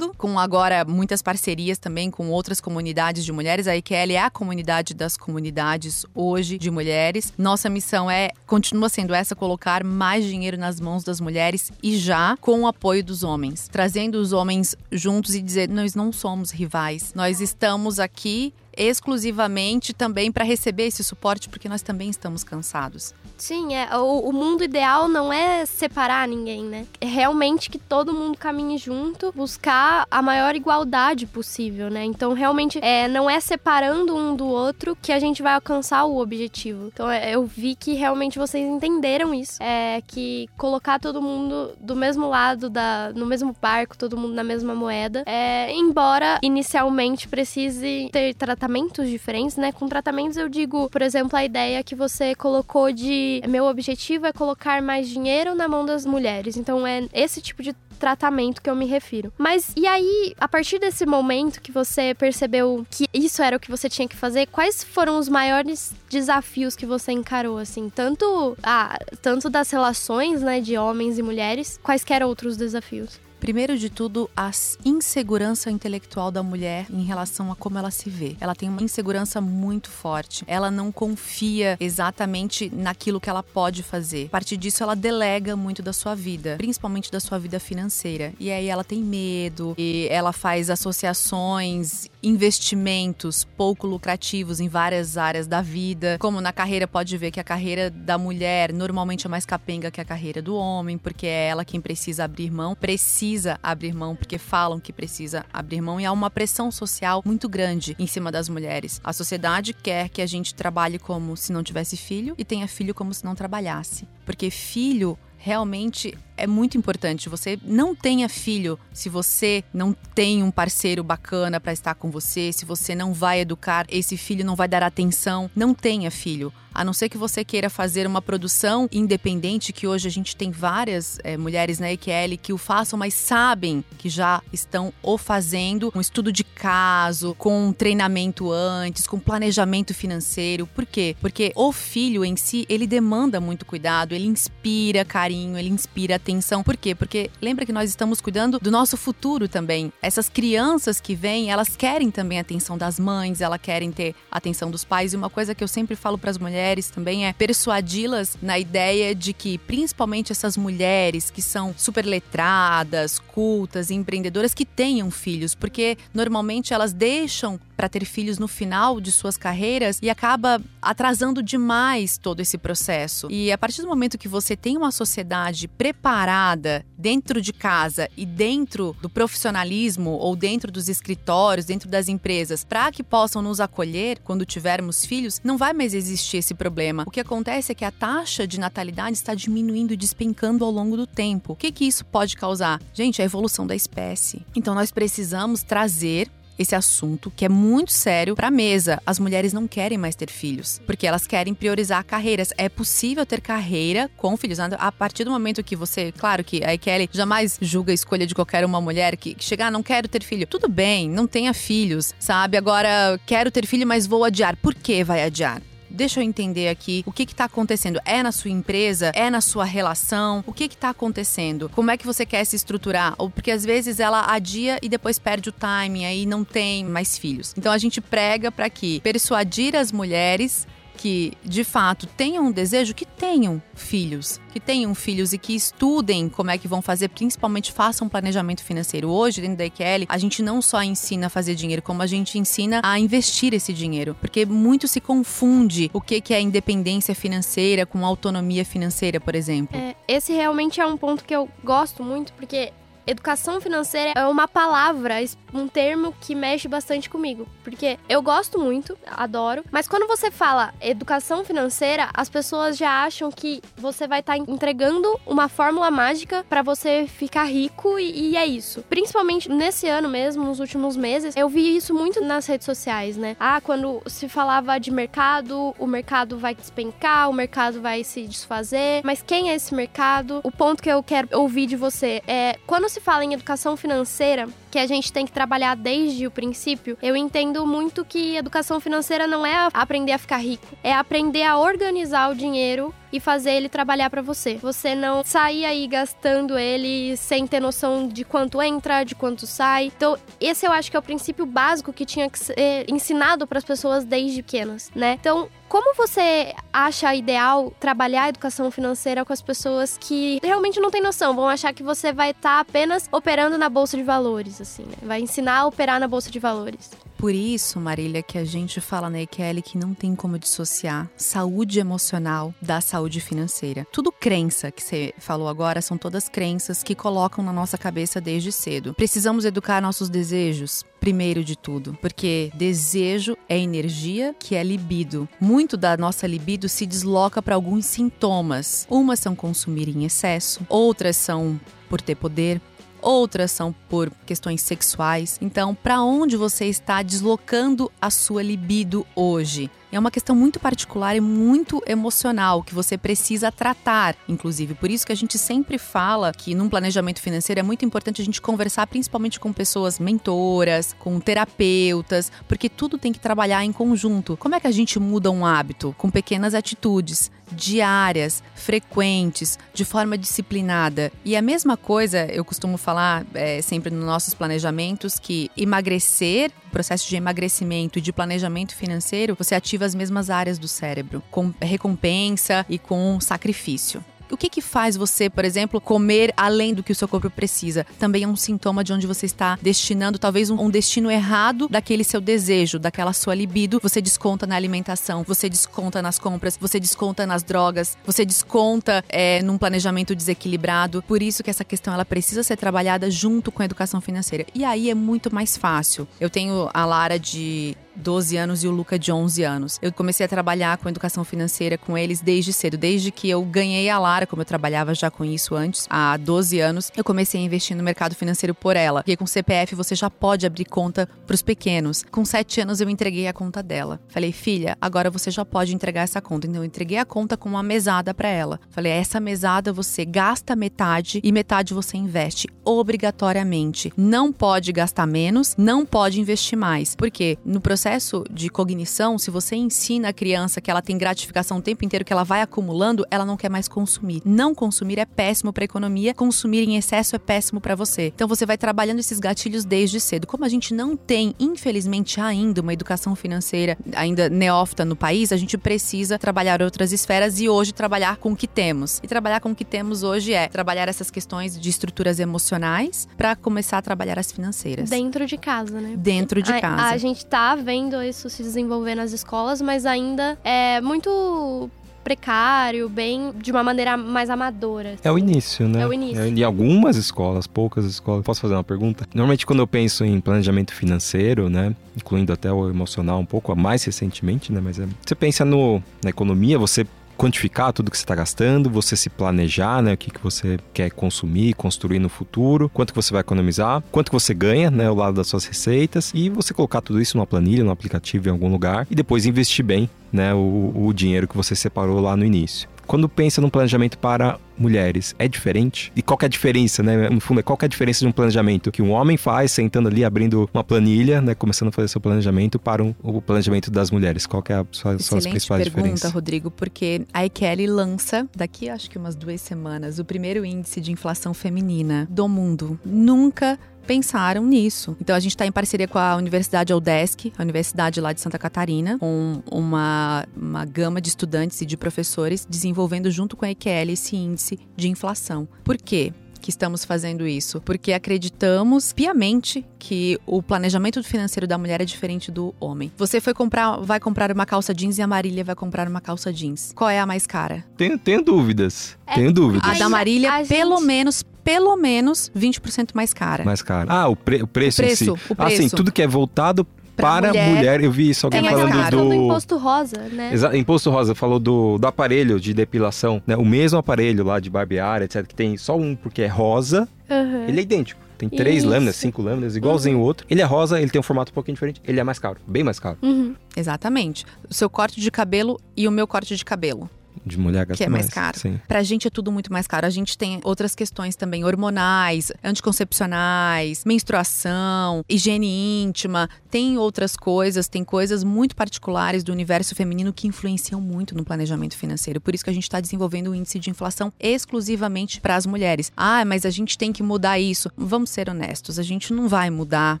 [0.18, 3.66] com agora muitas parcerias também com outras comunidades de mulheres.
[3.66, 7.32] A IQL é a comunidade das comunidades hoje de mulheres.
[7.38, 12.36] Nossa missão é continua sendo essa colocar mais dinheiro nas mãos das mulheres e já
[12.40, 17.12] com o apoio dos homens, trazendo os homens juntos e dizer nós não somos rivais.
[17.14, 23.14] Nós estamos aqui exclusivamente também para receber esse suporte, porque nós também estamos cansados.
[23.36, 26.86] Sim, é, o, o, mundo ideal não é separar ninguém, né?
[27.00, 32.04] É realmente que todo mundo caminhe junto, buscar a maior igualdade possível, né?
[32.04, 36.18] Então, realmente, é, não é separando um do outro que a gente vai alcançar o
[36.18, 36.90] objetivo.
[36.92, 39.62] Então, é, eu vi que realmente vocês entenderam isso.
[39.62, 44.44] É que colocar todo mundo do mesmo lado, da, no mesmo barco, todo mundo na
[44.44, 49.72] mesma moeda, é, embora inicialmente precise ter tratado tratamentos diferentes, né?
[49.72, 54.32] Com tratamentos eu digo, por exemplo, a ideia que você colocou de meu objetivo é
[54.32, 56.56] colocar mais dinheiro na mão das mulheres.
[56.56, 59.32] Então é esse tipo de tratamento que eu me refiro.
[59.36, 63.70] Mas e aí, a partir desse momento que você percebeu que isso era o que
[63.70, 68.98] você tinha que fazer, quais foram os maiores desafios que você encarou assim, tanto ah,
[69.20, 73.23] tanto das relações, né, de homens e mulheres, quaisquer outros desafios?
[73.44, 74.50] Primeiro de tudo, a
[74.86, 78.38] insegurança intelectual da mulher em relação a como ela se vê.
[78.40, 80.42] Ela tem uma insegurança muito forte.
[80.46, 84.28] Ela não confia exatamente naquilo que ela pode fazer.
[84.28, 88.32] A partir disso, ela delega muito da sua vida, principalmente da sua vida financeira.
[88.40, 95.46] E aí ela tem medo, e ela faz associações, investimentos pouco lucrativos em várias áreas
[95.46, 96.16] da vida.
[96.18, 100.00] Como na carreira, pode ver que a carreira da mulher normalmente é mais capenga que
[100.00, 102.74] a carreira do homem, porque é ela quem precisa abrir mão.
[102.74, 107.20] Precisa precisa abrir mão, porque falam que precisa abrir mão, e há uma pressão social
[107.24, 109.00] muito grande em cima das mulheres.
[109.02, 112.94] A sociedade quer que a gente trabalhe como se não tivesse filho e tenha filho
[112.94, 114.06] como se não trabalhasse.
[114.24, 117.28] Porque filho realmente é muito importante.
[117.28, 122.52] Você não tenha filho se você não tem um parceiro bacana para estar com você,
[122.52, 125.50] se você não vai educar esse filho, não vai dar atenção.
[125.54, 126.52] Não tenha filho.
[126.74, 130.50] A não ser que você queira fazer uma produção independente, que hoje a gente tem
[130.50, 135.92] várias é, mulheres na EQL que o façam, mas sabem que já estão o fazendo,
[135.94, 140.66] um estudo de caso, com um treinamento antes, com planejamento financeiro.
[140.66, 141.14] Por quê?
[141.20, 146.64] Porque o filho em si, ele demanda muito cuidado, ele inspira carinho, ele inspira atenção.
[146.64, 146.92] Por quê?
[146.92, 149.92] Porque lembra que nós estamos cuidando do nosso futuro também.
[150.02, 154.38] Essas crianças que vêm, elas querem também a atenção das mães, elas querem ter a
[154.38, 155.12] atenção dos pais.
[155.12, 159.14] E uma coisa que eu sempre falo para as mulheres também é persuadi-las na ideia
[159.14, 165.98] de que, principalmente essas mulheres que são super letradas, cultas, empreendedoras, que tenham filhos, porque
[166.12, 172.16] normalmente elas deixam para ter filhos no final de suas carreiras e acaba atrasando demais
[172.16, 173.28] todo esse processo.
[173.30, 178.24] E a partir do momento que você tem uma sociedade preparada dentro de casa e
[178.24, 184.20] dentro do profissionalismo ou dentro dos escritórios, dentro das empresas, para que possam nos acolher
[184.20, 187.04] quando tivermos filhos, não vai mais existir esse problema.
[187.06, 190.96] O que acontece é que a taxa de natalidade está diminuindo e despencando ao longo
[190.96, 191.52] do tempo.
[191.52, 192.80] O que, que isso pode causar?
[192.92, 194.44] Gente, a evolução da espécie.
[194.54, 199.00] Então nós precisamos trazer esse assunto que é muito sério para a mesa.
[199.04, 202.52] As mulheres não querem mais ter filhos, porque elas querem priorizar carreiras.
[202.56, 204.58] É possível ter carreira com filhos.
[204.60, 208.34] A partir do momento que você, claro que a Kelly jamais julga a escolha de
[208.34, 210.46] qualquer uma mulher que, que chegar, ah, não quero ter filho.
[210.46, 212.56] Tudo bem, não tenha filhos, sabe?
[212.56, 214.56] Agora, quero ter filho, mas vou adiar.
[214.56, 215.62] Por que vai adiar?
[215.94, 218.00] Deixa eu entender aqui o que está acontecendo.
[218.04, 219.12] É na sua empresa?
[219.14, 220.42] É na sua relação?
[220.46, 221.70] O que está acontecendo?
[221.70, 223.14] Como é que você quer se estruturar?
[223.16, 227.16] Ou porque às vezes ela adia e depois perde o timing, aí não tem mais
[227.16, 227.54] filhos.
[227.56, 232.94] Então a gente prega para que persuadir as mulheres que de fato tenham um desejo,
[232.94, 237.72] que tenham filhos, que tenham filhos e que estudem como é que vão fazer, principalmente
[237.72, 239.08] façam planejamento financeiro.
[239.10, 242.38] Hoje, dentro da EQL, a gente não só ensina a fazer dinheiro, como a gente
[242.38, 248.04] ensina a investir esse dinheiro, porque muito se confunde o que é independência financeira com
[248.04, 249.76] autonomia financeira, por exemplo.
[249.76, 252.72] É, esse realmente é um ponto que eu gosto muito, porque
[253.06, 255.16] educação financeira é uma palavra,
[255.52, 257.46] um termo que mexe bastante comigo.
[257.62, 263.30] Porque eu gosto muito, adoro, mas quando você fala educação financeira, as pessoas já acham
[263.30, 268.36] que você vai estar tá entregando uma fórmula mágica para você ficar rico e, e,
[268.36, 268.82] é isso.
[268.88, 273.36] Principalmente nesse ano mesmo, nos últimos meses, eu vi isso muito nas redes sociais, né?
[273.38, 279.02] Ah, quando se falava de mercado, o mercado vai despencar, o mercado vai se desfazer.
[279.04, 280.40] Mas quem é esse mercado?
[280.42, 284.48] O ponto que eu quero ouvir de você é quando se fala em educação financeira,
[284.74, 289.24] que a gente tem que trabalhar desde o princípio, eu entendo muito que educação financeira
[289.24, 293.68] não é aprender a ficar rico, é aprender a organizar o dinheiro e fazer ele
[293.68, 294.56] trabalhar para você.
[294.56, 299.92] Você não sair aí gastando ele sem ter noção de quanto entra, de quanto sai.
[299.96, 303.58] Então, esse eu acho que é o princípio básico que tinha que ser ensinado para
[303.58, 305.16] as pessoas desde pequenas, né?
[305.20, 310.90] Então, como você acha ideal trabalhar a educação financeira com as pessoas que realmente não
[310.90, 314.60] têm noção, vão achar que você vai estar tá apenas operando na bolsa de valores,
[314.64, 314.96] assim, né?
[315.02, 316.90] Vai ensinar a operar na bolsa de valores.
[317.16, 321.78] Por isso, Marília, que a gente fala na EQL que não tem como dissociar saúde
[321.78, 323.86] emocional da saúde financeira.
[323.92, 328.50] Tudo crença que você falou agora são todas crenças que colocam na nossa cabeça desde
[328.50, 328.94] cedo.
[328.94, 335.28] Precisamos educar nossos desejos, primeiro de tudo, porque desejo é energia que é libido.
[335.40, 338.86] Muito da nossa libido se desloca para alguns sintomas.
[338.90, 342.60] Umas são consumir em excesso, outras são por ter poder,
[343.04, 345.38] outras são por questões sexuais.
[345.40, 349.70] Então, para onde você está deslocando a sua libido hoje?
[349.96, 354.74] é uma questão muito particular e muito emocional que você precisa tratar, inclusive.
[354.74, 358.24] Por isso que a gente sempre fala que num planejamento financeiro é muito importante a
[358.24, 364.36] gente conversar principalmente com pessoas mentoras, com terapeutas, porque tudo tem que trabalhar em conjunto.
[364.36, 365.94] Como é que a gente muda um hábito?
[365.96, 371.12] Com pequenas atitudes diárias, frequentes, de forma disciplinada.
[371.24, 377.08] E a mesma coisa eu costumo falar é, sempre nos nossos planejamentos que emagrecer, processo
[377.08, 382.66] de emagrecimento e de planejamento financeiro, você ativa as mesmas áreas do cérebro, com recompensa
[382.68, 384.04] e com sacrifício.
[384.34, 387.86] O que, que faz você, por exemplo, comer além do que o seu corpo precisa?
[388.00, 392.02] Também é um sintoma de onde você está destinando talvez um, um destino errado daquele
[392.02, 393.78] seu desejo, daquela sua libido.
[393.80, 399.40] Você desconta na alimentação, você desconta nas compras, você desconta nas drogas, você desconta é,
[399.40, 401.00] num planejamento desequilibrado.
[401.02, 404.46] Por isso que essa questão ela precisa ser trabalhada junto com a educação financeira.
[404.52, 406.08] E aí é muito mais fácil.
[406.18, 409.78] Eu tenho a Lara de 12 anos e o Luca de 11 anos.
[409.80, 413.88] Eu comecei a trabalhar com educação financeira com eles desde cedo, desde que eu ganhei
[413.88, 417.44] a Lara, como eu trabalhava já com isso antes, há 12 anos, eu comecei a
[417.44, 419.02] investir no mercado financeiro por ela.
[419.02, 422.02] Porque com CPF você já pode abrir conta para os pequenos.
[422.10, 424.00] Com 7 anos eu entreguei a conta dela.
[424.08, 426.46] Falei, filha, agora você já pode entregar essa conta.
[426.46, 428.60] Então eu entreguei a conta com uma mesada para ela.
[428.70, 433.92] Falei, essa mesada você gasta metade e metade você investe obrigatoriamente.
[433.96, 436.94] Não pode gastar menos, não pode investir mais.
[436.94, 441.58] Porque no processo processo de cognição, se você ensina a criança que ela tem gratificação
[441.58, 444.22] o tempo inteiro, que ela vai acumulando, ela não quer mais consumir.
[444.24, 448.10] Não consumir é péssimo para a economia, consumir em excesso é péssimo para você.
[448.14, 450.26] Então você vai trabalhando esses gatilhos desde cedo.
[450.26, 455.36] Como a gente não tem, infelizmente, ainda uma educação financeira ainda neófita no país, a
[455.36, 458.98] gente precisa trabalhar outras esferas e hoje trabalhar com o que temos.
[459.02, 463.36] E trabalhar com o que temos hoje é trabalhar essas questões de estruturas emocionais para
[463.36, 464.88] começar a trabalhar as financeiras.
[464.88, 465.96] Dentro de casa, né?
[465.98, 466.82] Dentro de casa.
[466.82, 471.68] A, a gente tá vendo vendo isso se desenvolver nas escolas, mas ainda é muito
[472.04, 474.94] precário, bem de uma maneira mais amadora.
[475.02, 475.80] É o início, né?
[475.80, 476.24] É o início.
[476.24, 478.22] Em algumas escolas, poucas escolas.
[478.22, 479.08] Posso fazer uma pergunta?
[479.12, 481.74] Normalmente, quando eu penso em planejamento financeiro, né?
[481.96, 484.60] Incluindo até o emocional um pouco, mais recentemente, né?
[484.62, 484.86] Mas é...
[485.04, 489.82] você pensa no, na economia, você quantificar tudo que você está gastando, você se planejar,
[489.82, 493.82] né, o que, que você quer consumir, construir no futuro, quanto que você vai economizar,
[493.90, 497.16] quanto que você ganha, né, o lado das suas receitas e você colocar tudo isso
[497.16, 501.28] numa planilha, num aplicativo em algum lugar e depois investir bem, né, o, o dinheiro
[501.28, 502.68] que você separou lá no início.
[502.86, 505.92] Quando pensa num planejamento para mulheres, é diferente?
[505.94, 507.08] E qual é a diferença, né?
[507.08, 510.04] No fundo, qual é a diferença de um planejamento que um homem faz, sentando ali,
[510.04, 511.34] abrindo uma planilha, né?
[511.34, 514.26] Começando a fazer seu planejamento para um, o planejamento das mulheres?
[514.26, 516.12] Qual que é a, sua, são as principais pergunta, diferenças?
[516.12, 520.92] Rodrigo, porque a Kelly lança, daqui acho que umas duas semanas, o primeiro índice de
[520.92, 522.78] inflação feminina do mundo.
[522.84, 524.96] Nunca pensaram nisso.
[525.00, 528.38] Então a gente está em parceria com a Universidade Aldesc, a universidade lá de Santa
[528.38, 533.90] Catarina, com uma, uma gama de estudantes e de professores desenvolvendo junto com a EQL
[533.90, 534.43] esse índice
[534.76, 535.48] de inflação.
[535.62, 536.12] Por quê?
[536.40, 537.58] que estamos fazendo isso?
[537.62, 542.92] Porque acreditamos piamente que o planejamento financeiro da mulher é diferente do homem.
[542.98, 546.30] Você foi comprar, vai comprar uma calça jeans e a Marília vai comprar uma calça
[546.30, 546.70] jeans.
[546.74, 547.64] Qual é a mais cara?
[547.78, 548.94] Tenho, tenho dúvidas.
[549.06, 549.70] É, tenho dúvidas.
[549.70, 553.42] A da Marília, a gente- pelo menos, pelo menos 20% mais cara.
[553.42, 553.90] Mais caro.
[553.90, 555.04] Ah, o, pre- o preço, O em si.
[555.06, 555.74] preço, o Ah, preço.
[555.76, 557.48] tudo que é voltado para mulher.
[557.54, 559.14] mulher, Eu vi isso, alguém é mais falando do do...
[559.14, 560.30] imposto rosa, né?
[560.32, 563.36] Exa- Imposto Rosa falou do, do aparelho de depilação, né?
[563.36, 567.48] O mesmo aparelho lá de barbear, etc, que tem só um porque é rosa, Uhum.
[567.48, 568.00] ele é idêntico.
[568.16, 568.68] Tem três Isso.
[568.68, 570.24] lâminas, cinco lâminas, igualzinho o outro.
[570.30, 572.62] Ele é rosa, ele tem um formato um pouquinho diferente, ele é mais caro, bem
[572.62, 572.96] mais caro.
[573.02, 573.34] Uhum.
[573.56, 574.24] Exatamente.
[574.48, 576.88] O seu corte de cabelo e o meu corte de cabelo.
[577.24, 578.38] De mulher gasta Que é mais caro.
[578.38, 578.60] Sim.
[578.66, 579.86] Pra gente é tudo muito mais caro.
[579.86, 587.84] A gente tem outras questões também, hormonais, anticoncepcionais, menstruação, higiene íntima, tem outras coisas, tem
[587.84, 592.20] coisas muito particulares do universo feminino que influenciam muito no planejamento financeiro.
[592.20, 595.92] Por isso que a gente está desenvolvendo o índice de inflação exclusivamente para as mulheres.
[595.96, 597.70] Ah, mas a gente tem que mudar isso.
[597.76, 600.00] Vamos ser honestos, a gente não vai mudar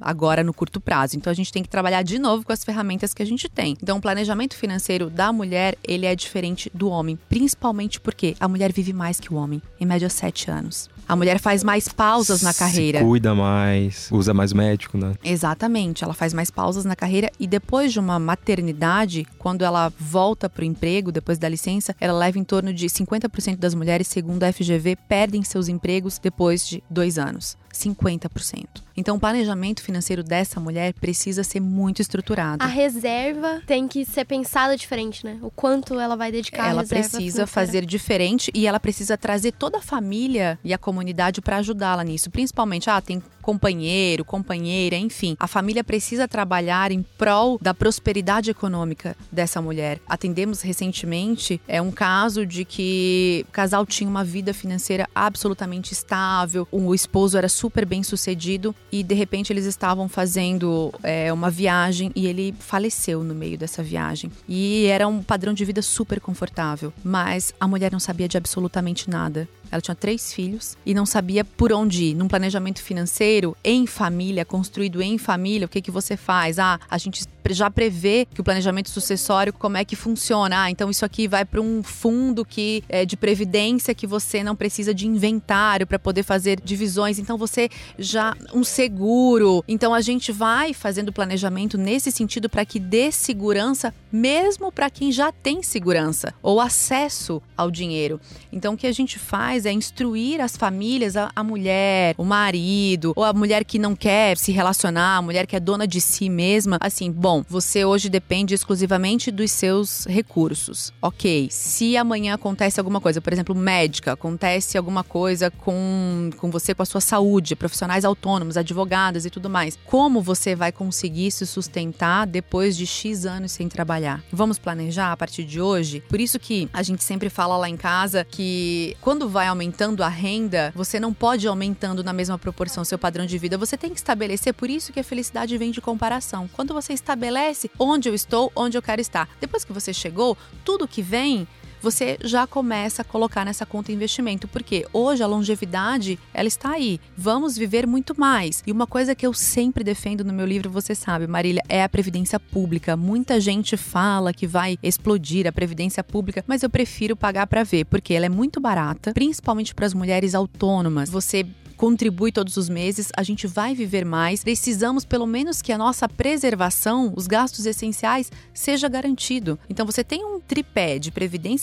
[0.00, 1.16] agora no curto prazo.
[1.16, 3.76] Então a gente tem que trabalhar de novo com as ferramentas que a gente tem.
[3.82, 8.72] Então o planejamento financeiro da mulher, ele é diferente do homem, principalmente porque a mulher
[8.72, 10.88] vive mais que o homem, em média sete anos.
[11.08, 12.98] A mulher faz mais pausas na carreira.
[12.98, 15.14] Se cuida mais, usa mais médico, né?
[15.24, 20.50] Exatamente, ela faz mais pausas na carreira e depois de uma maternidade, quando ela volta
[20.50, 24.44] para o emprego, depois da licença, ela leva em torno de 50% das mulheres, segundo
[24.44, 27.56] a FGV, perdem seus empregos depois de dois anos.
[27.72, 28.66] 50%.
[28.96, 32.64] Então, o planejamento financeiro dessa mulher precisa ser muito estruturado.
[32.64, 35.38] A reserva tem que ser pensada diferente, né?
[35.40, 37.46] O quanto ela vai dedicar à ela reserva precisa financeira.
[37.46, 42.28] fazer diferente e ela precisa trazer toda a família e a comunidade para ajudá-la nisso.
[42.30, 45.34] Principalmente, ah, tem companheiro, companheira, enfim.
[45.40, 50.00] A família precisa trabalhar em prol da prosperidade econômica dessa mulher.
[50.06, 56.68] Atendemos recentemente é um caso de que o casal tinha uma vida financeira absolutamente estável,
[56.70, 62.12] o esposo era super bem sucedido e de repente eles estavam fazendo é, uma viagem
[62.14, 64.30] e ele faleceu no meio dessa viagem.
[64.48, 69.10] E era um padrão de vida super confortável, mas a mulher não sabia de absolutamente
[69.10, 69.48] nada.
[69.70, 72.14] Ela tinha três filhos e não sabia por onde ir.
[72.14, 76.58] Num planejamento financeiro, em família, construído em família, o que, que você faz?
[76.58, 80.64] Ah, a gente já prevê que o planejamento sucessório, como é que funciona?
[80.64, 84.54] Ah, então isso aqui vai para um fundo que é de previdência que você não
[84.54, 87.18] precisa de inventário para poder fazer divisões.
[87.18, 89.64] Então você já um seguro.
[89.66, 95.12] Então a gente vai fazendo planejamento nesse sentido para que dê segurança mesmo para quem
[95.12, 98.20] já tem segurança ou acesso ao dinheiro.
[98.52, 103.12] Então o que a gente faz é instruir as famílias, a, a mulher, o marido,
[103.16, 106.28] ou a mulher que não quer se relacionar, a mulher que é dona de si
[106.28, 110.92] mesma, assim, bom, você hoje depende exclusivamente dos seus recursos.
[111.00, 116.74] Ok, se amanhã acontece alguma coisa, por exemplo, médica, acontece alguma coisa com, com você,
[116.74, 121.46] com a sua saúde, profissionais autônomos, advogadas e tudo mais, como você vai conseguir se
[121.46, 124.22] sustentar depois de X anos sem trabalhar?
[124.32, 126.02] Vamos planejar a partir de hoje?
[126.08, 130.08] Por isso que a gente sempre fala lá em casa que quando vai aumentando a
[130.08, 133.58] renda, você não pode ir aumentando na mesma proporção seu padrão de vida.
[133.58, 136.48] Você tem que estabelecer, por isso que a felicidade vem de comparação.
[136.52, 139.28] Quando você estabelece onde eu estou, onde eu quero estar.
[139.40, 141.46] Depois que você chegou, tudo que vem
[141.80, 147.00] você já começa a colocar nessa conta investimento, porque hoje a longevidade, ela está aí.
[147.16, 148.62] Vamos viver muito mais.
[148.66, 151.88] E uma coisa que eu sempre defendo no meu livro, você sabe, Marília, é a
[151.88, 152.96] previdência pública.
[152.96, 157.84] Muita gente fala que vai explodir a previdência pública, mas eu prefiro pagar para ver,
[157.84, 161.10] porque ela é muito barata, principalmente para as mulheres autônomas.
[161.10, 161.46] Você
[161.78, 164.42] contribui todos os meses, a gente vai viver mais.
[164.42, 169.58] Precisamos pelo menos que a nossa preservação, os gastos essenciais, seja garantido.
[169.70, 171.12] Então você tem um tripé de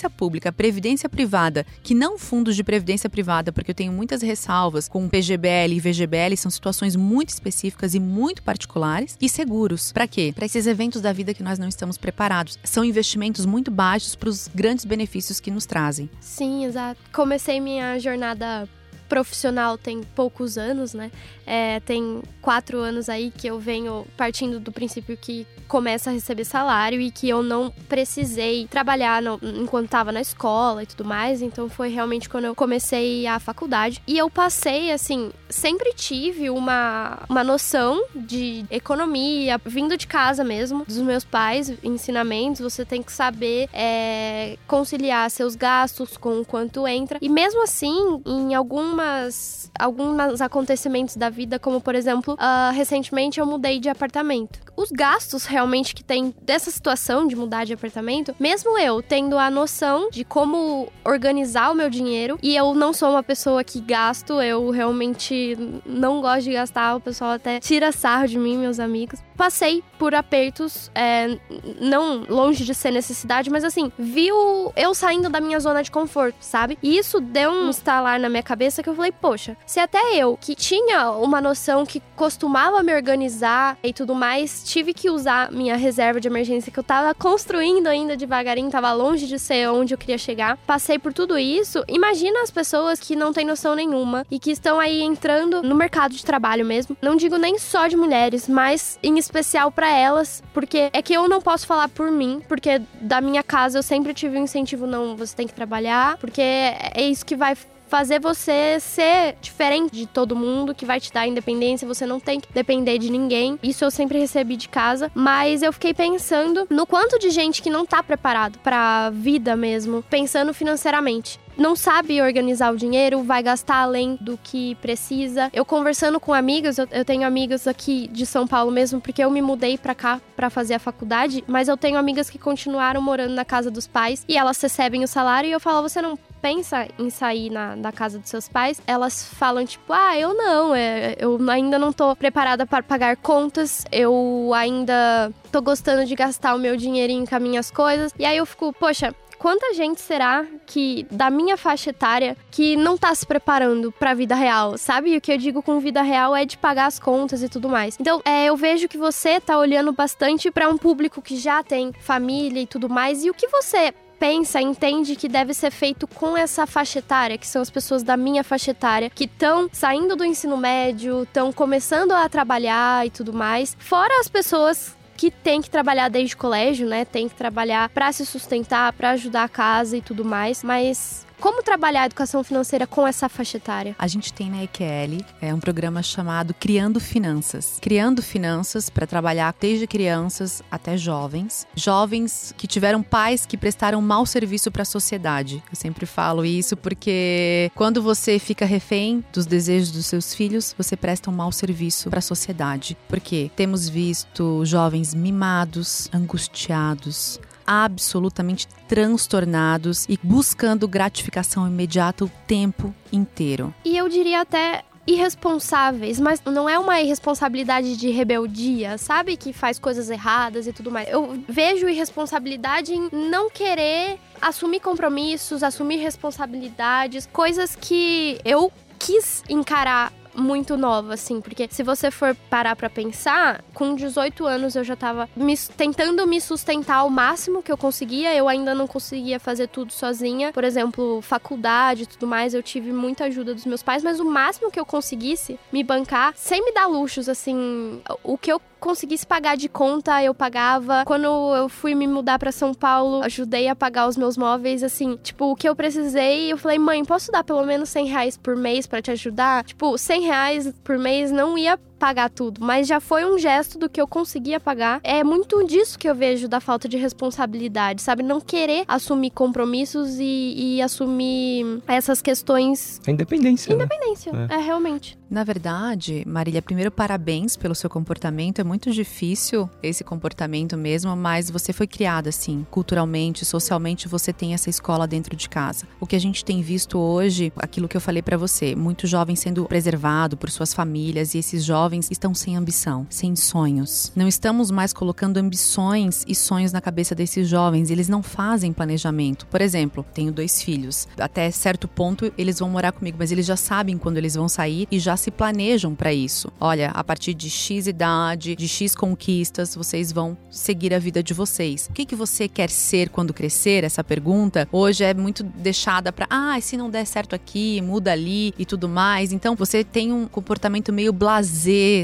[0.05, 4.87] previdência pública, previdência privada, que não fundos de previdência privada, porque eu tenho muitas ressalvas
[4.87, 9.91] com PGBL e VGBL, são situações muito específicas e muito particulares, e seguros.
[9.91, 10.33] Para quê?
[10.35, 12.57] Para esses eventos da vida que nós não estamos preparados.
[12.63, 16.09] São investimentos muito baixos para os grandes benefícios que nos trazem.
[16.19, 16.99] Sim, exato.
[17.11, 18.67] Comecei minha jornada
[19.15, 21.09] profissional tem poucos anos, né?
[21.47, 26.43] É, tem quatro anos aí que eu venho partindo do princípio que começa a receber
[26.43, 31.41] salário e que eu não precisei trabalhar no, enquanto estava na escola e tudo mais.
[31.41, 34.01] Então foi realmente quando eu comecei a faculdade.
[34.05, 40.83] E eu passei, assim, sempre tive uma, uma noção de economia, vindo de casa mesmo,
[40.85, 42.59] dos meus pais, ensinamentos.
[42.59, 47.17] Você tem que saber é, conciliar seus gastos com o quanto entra.
[47.21, 53.39] E mesmo assim, em algum algumas alguns acontecimentos da vida, como por exemplo, uh, recentemente
[53.39, 54.59] eu mudei de apartamento.
[54.75, 59.49] Os gastos realmente que tem dessa situação de mudar de apartamento, mesmo eu tendo a
[59.49, 64.41] noção de como organizar o meu dinheiro, e eu não sou uma pessoa que gasto,
[64.41, 69.19] eu realmente não gosto de gastar, o pessoal até tira sarro de mim, meus amigos.
[69.37, 71.37] Passei por apertos, é,
[71.79, 76.37] não longe de ser necessidade, mas assim, viu eu saindo da minha zona de conforto,
[76.39, 76.77] sabe?
[76.81, 80.37] E isso deu um estalar na minha cabeça que eu falei, poxa, se até eu,
[80.39, 85.75] que tinha uma noção que costumava me organizar e tudo mais, tive que usar minha
[85.75, 89.97] reserva de emergência que eu tava construindo ainda devagarinho, tava longe de ser onde eu
[89.97, 90.57] queria chegar.
[90.65, 91.83] Passei por tudo isso.
[91.87, 96.13] Imagina as pessoas que não têm noção nenhuma e que estão aí entrando no mercado
[96.13, 96.95] de trabalho mesmo.
[97.01, 101.27] Não digo nem só de mulheres, mas em especial para elas, porque é que eu
[101.27, 105.15] não posso falar por mim, porque da minha casa eu sempre tive um incentivo não,
[105.15, 107.55] você tem que trabalhar, porque é isso que vai
[107.87, 112.39] fazer você ser diferente de todo mundo, que vai te dar independência, você não tem
[112.39, 113.59] que depender de ninguém.
[113.61, 117.69] Isso eu sempre recebi de casa, mas eu fiquei pensando no quanto de gente que
[117.69, 123.77] não tá preparado para vida mesmo, pensando financeiramente não sabe organizar o dinheiro, vai gastar
[123.77, 125.49] além do que precisa.
[125.53, 129.31] Eu conversando com amigas, eu, eu tenho amigas aqui de São Paulo mesmo, porque eu
[129.31, 133.33] me mudei para cá para fazer a faculdade, mas eu tenho amigas que continuaram morando
[133.33, 136.87] na casa dos pais e elas recebem o salário e eu falo, você não pensa
[136.99, 141.15] em sair na, da casa dos seus pais, elas falam tipo, ah, eu não, é,
[141.17, 146.59] eu ainda não tô preparada para pagar contas, eu ainda tô gostando de gastar o
[146.59, 148.13] meu dinheirinho com as minhas coisas.
[148.19, 149.15] E aí eu fico, poxa,
[149.45, 154.13] quanta gente será que da minha faixa etária que não tá se preparando para a
[154.15, 155.11] vida real, sabe?
[155.11, 157.69] E o que eu digo com vida real é de pagar as contas e tudo
[157.69, 157.95] mais.
[157.99, 161.93] Então, é, eu vejo que você tá olhando bastante para um público que já tem
[161.93, 163.23] família e tudo mais.
[163.23, 167.45] E o que você pensa, entende que deve ser feito com essa faixa etária, que
[167.45, 172.13] são as pessoas da minha faixa etária, que estão saindo do ensino médio, estão começando
[172.13, 173.77] a trabalhar e tudo mais.
[173.77, 177.05] Fora as pessoas que tem que trabalhar desde colégio, né?
[177.05, 181.61] Tem que trabalhar para se sustentar, para ajudar a casa e tudo mais, mas como
[181.61, 183.95] trabalhar a educação financeira com essa faixa etária?
[183.99, 187.77] A gente tem na EQL é um programa chamado Criando Finanças.
[187.79, 191.67] Criando Finanças para trabalhar desde crianças até jovens.
[191.75, 195.63] Jovens que tiveram pais que prestaram mau serviço para a sociedade.
[195.69, 200.97] Eu sempre falo isso porque quando você fica refém dos desejos dos seus filhos, você
[200.97, 202.97] presta um mau serviço para a sociedade.
[203.07, 213.73] Porque temos visto jovens mimados, angustiados, absolutamente transtornados e buscando gratificação imediata o tempo inteiro.
[213.83, 219.37] E eu diria até irresponsáveis, mas não é uma irresponsabilidade de rebeldia, sabe?
[219.37, 221.07] Que faz coisas erradas e tudo mais.
[221.07, 230.11] Eu vejo irresponsabilidade em não querer assumir compromissos, assumir responsabilidades, coisas que eu quis encarar
[230.35, 234.95] muito nova, assim, porque se você for parar para pensar, com 18 anos eu já
[234.95, 239.67] tava me, tentando me sustentar ao máximo que eu conseguia, eu ainda não conseguia fazer
[239.67, 240.51] tudo sozinha.
[240.51, 244.25] Por exemplo, faculdade e tudo mais, eu tive muita ajuda dos meus pais, mas o
[244.25, 249.25] máximo que eu conseguisse me bancar, sem me dar luxos, assim, o que eu conseguisse
[249.25, 251.03] pagar de conta, eu pagava.
[251.05, 255.17] Quando eu fui me mudar para São Paulo, ajudei a pagar os meus móveis, assim,
[255.21, 258.55] tipo, o que eu precisei, eu falei, mãe, posso dar pelo menos 100 reais por
[258.55, 259.63] mês para te ajudar?
[259.63, 263.89] Tipo, 100 reais por mês não ia pagar tudo, mas já foi um gesto do
[263.89, 264.99] que eu conseguia pagar.
[265.03, 268.23] É muito disso que eu vejo da falta de responsabilidade, sabe?
[268.23, 273.01] Não querer assumir compromissos e, e assumir essas questões.
[273.07, 273.75] A independência.
[273.75, 273.83] né?
[273.83, 274.57] Independência, é.
[274.57, 275.17] realmente.
[275.29, 278.59] Na verdade, Marília, primeiro parabéns pelo seu comportamento.
[278.59, 284.53] É muito difícil esse comportamento mesmo, mas você foi criada assim, culturalmente, socialmente, você tem
[284.53, 285.87] essa escola dentro de casa.
[285.99, 289.35] O que a gente tem visto hoje, aquilo que eu falei pra você, muito jovem
[289.35, 294.11] sendo preservado por suas famílias e esses jovens estão sem ambição, sem sonhos.
[294.15, 299.45] Não estamos mais colocando ambições e sonhos na cabeça desses jovens, eles não fazem planejamento.
[299.47, 301.07] Por exemplo, tenho dois filhos.
[301.19, 304.87] Até certo ponto eles vão morar comigo, mas eles já sabem quando eles vão sair
[304.91, 306.51] e já se planejam para isso.
[306.59, 311.33] Olha, a partir de X idade, de X conquistas, vocês vão seguir a vida de
[311.33, 311.87] vocês.
[311.89, 313.83] O que, que você quer ser quando crescer?
[313.83, 318.53] Essa pergunta hoje é muito deixada para, ah, se não der certo aqui, muda ali
[318.57, 319.31] e tudo mais.
[319.31, 321.13] Então você tem um comportamento meio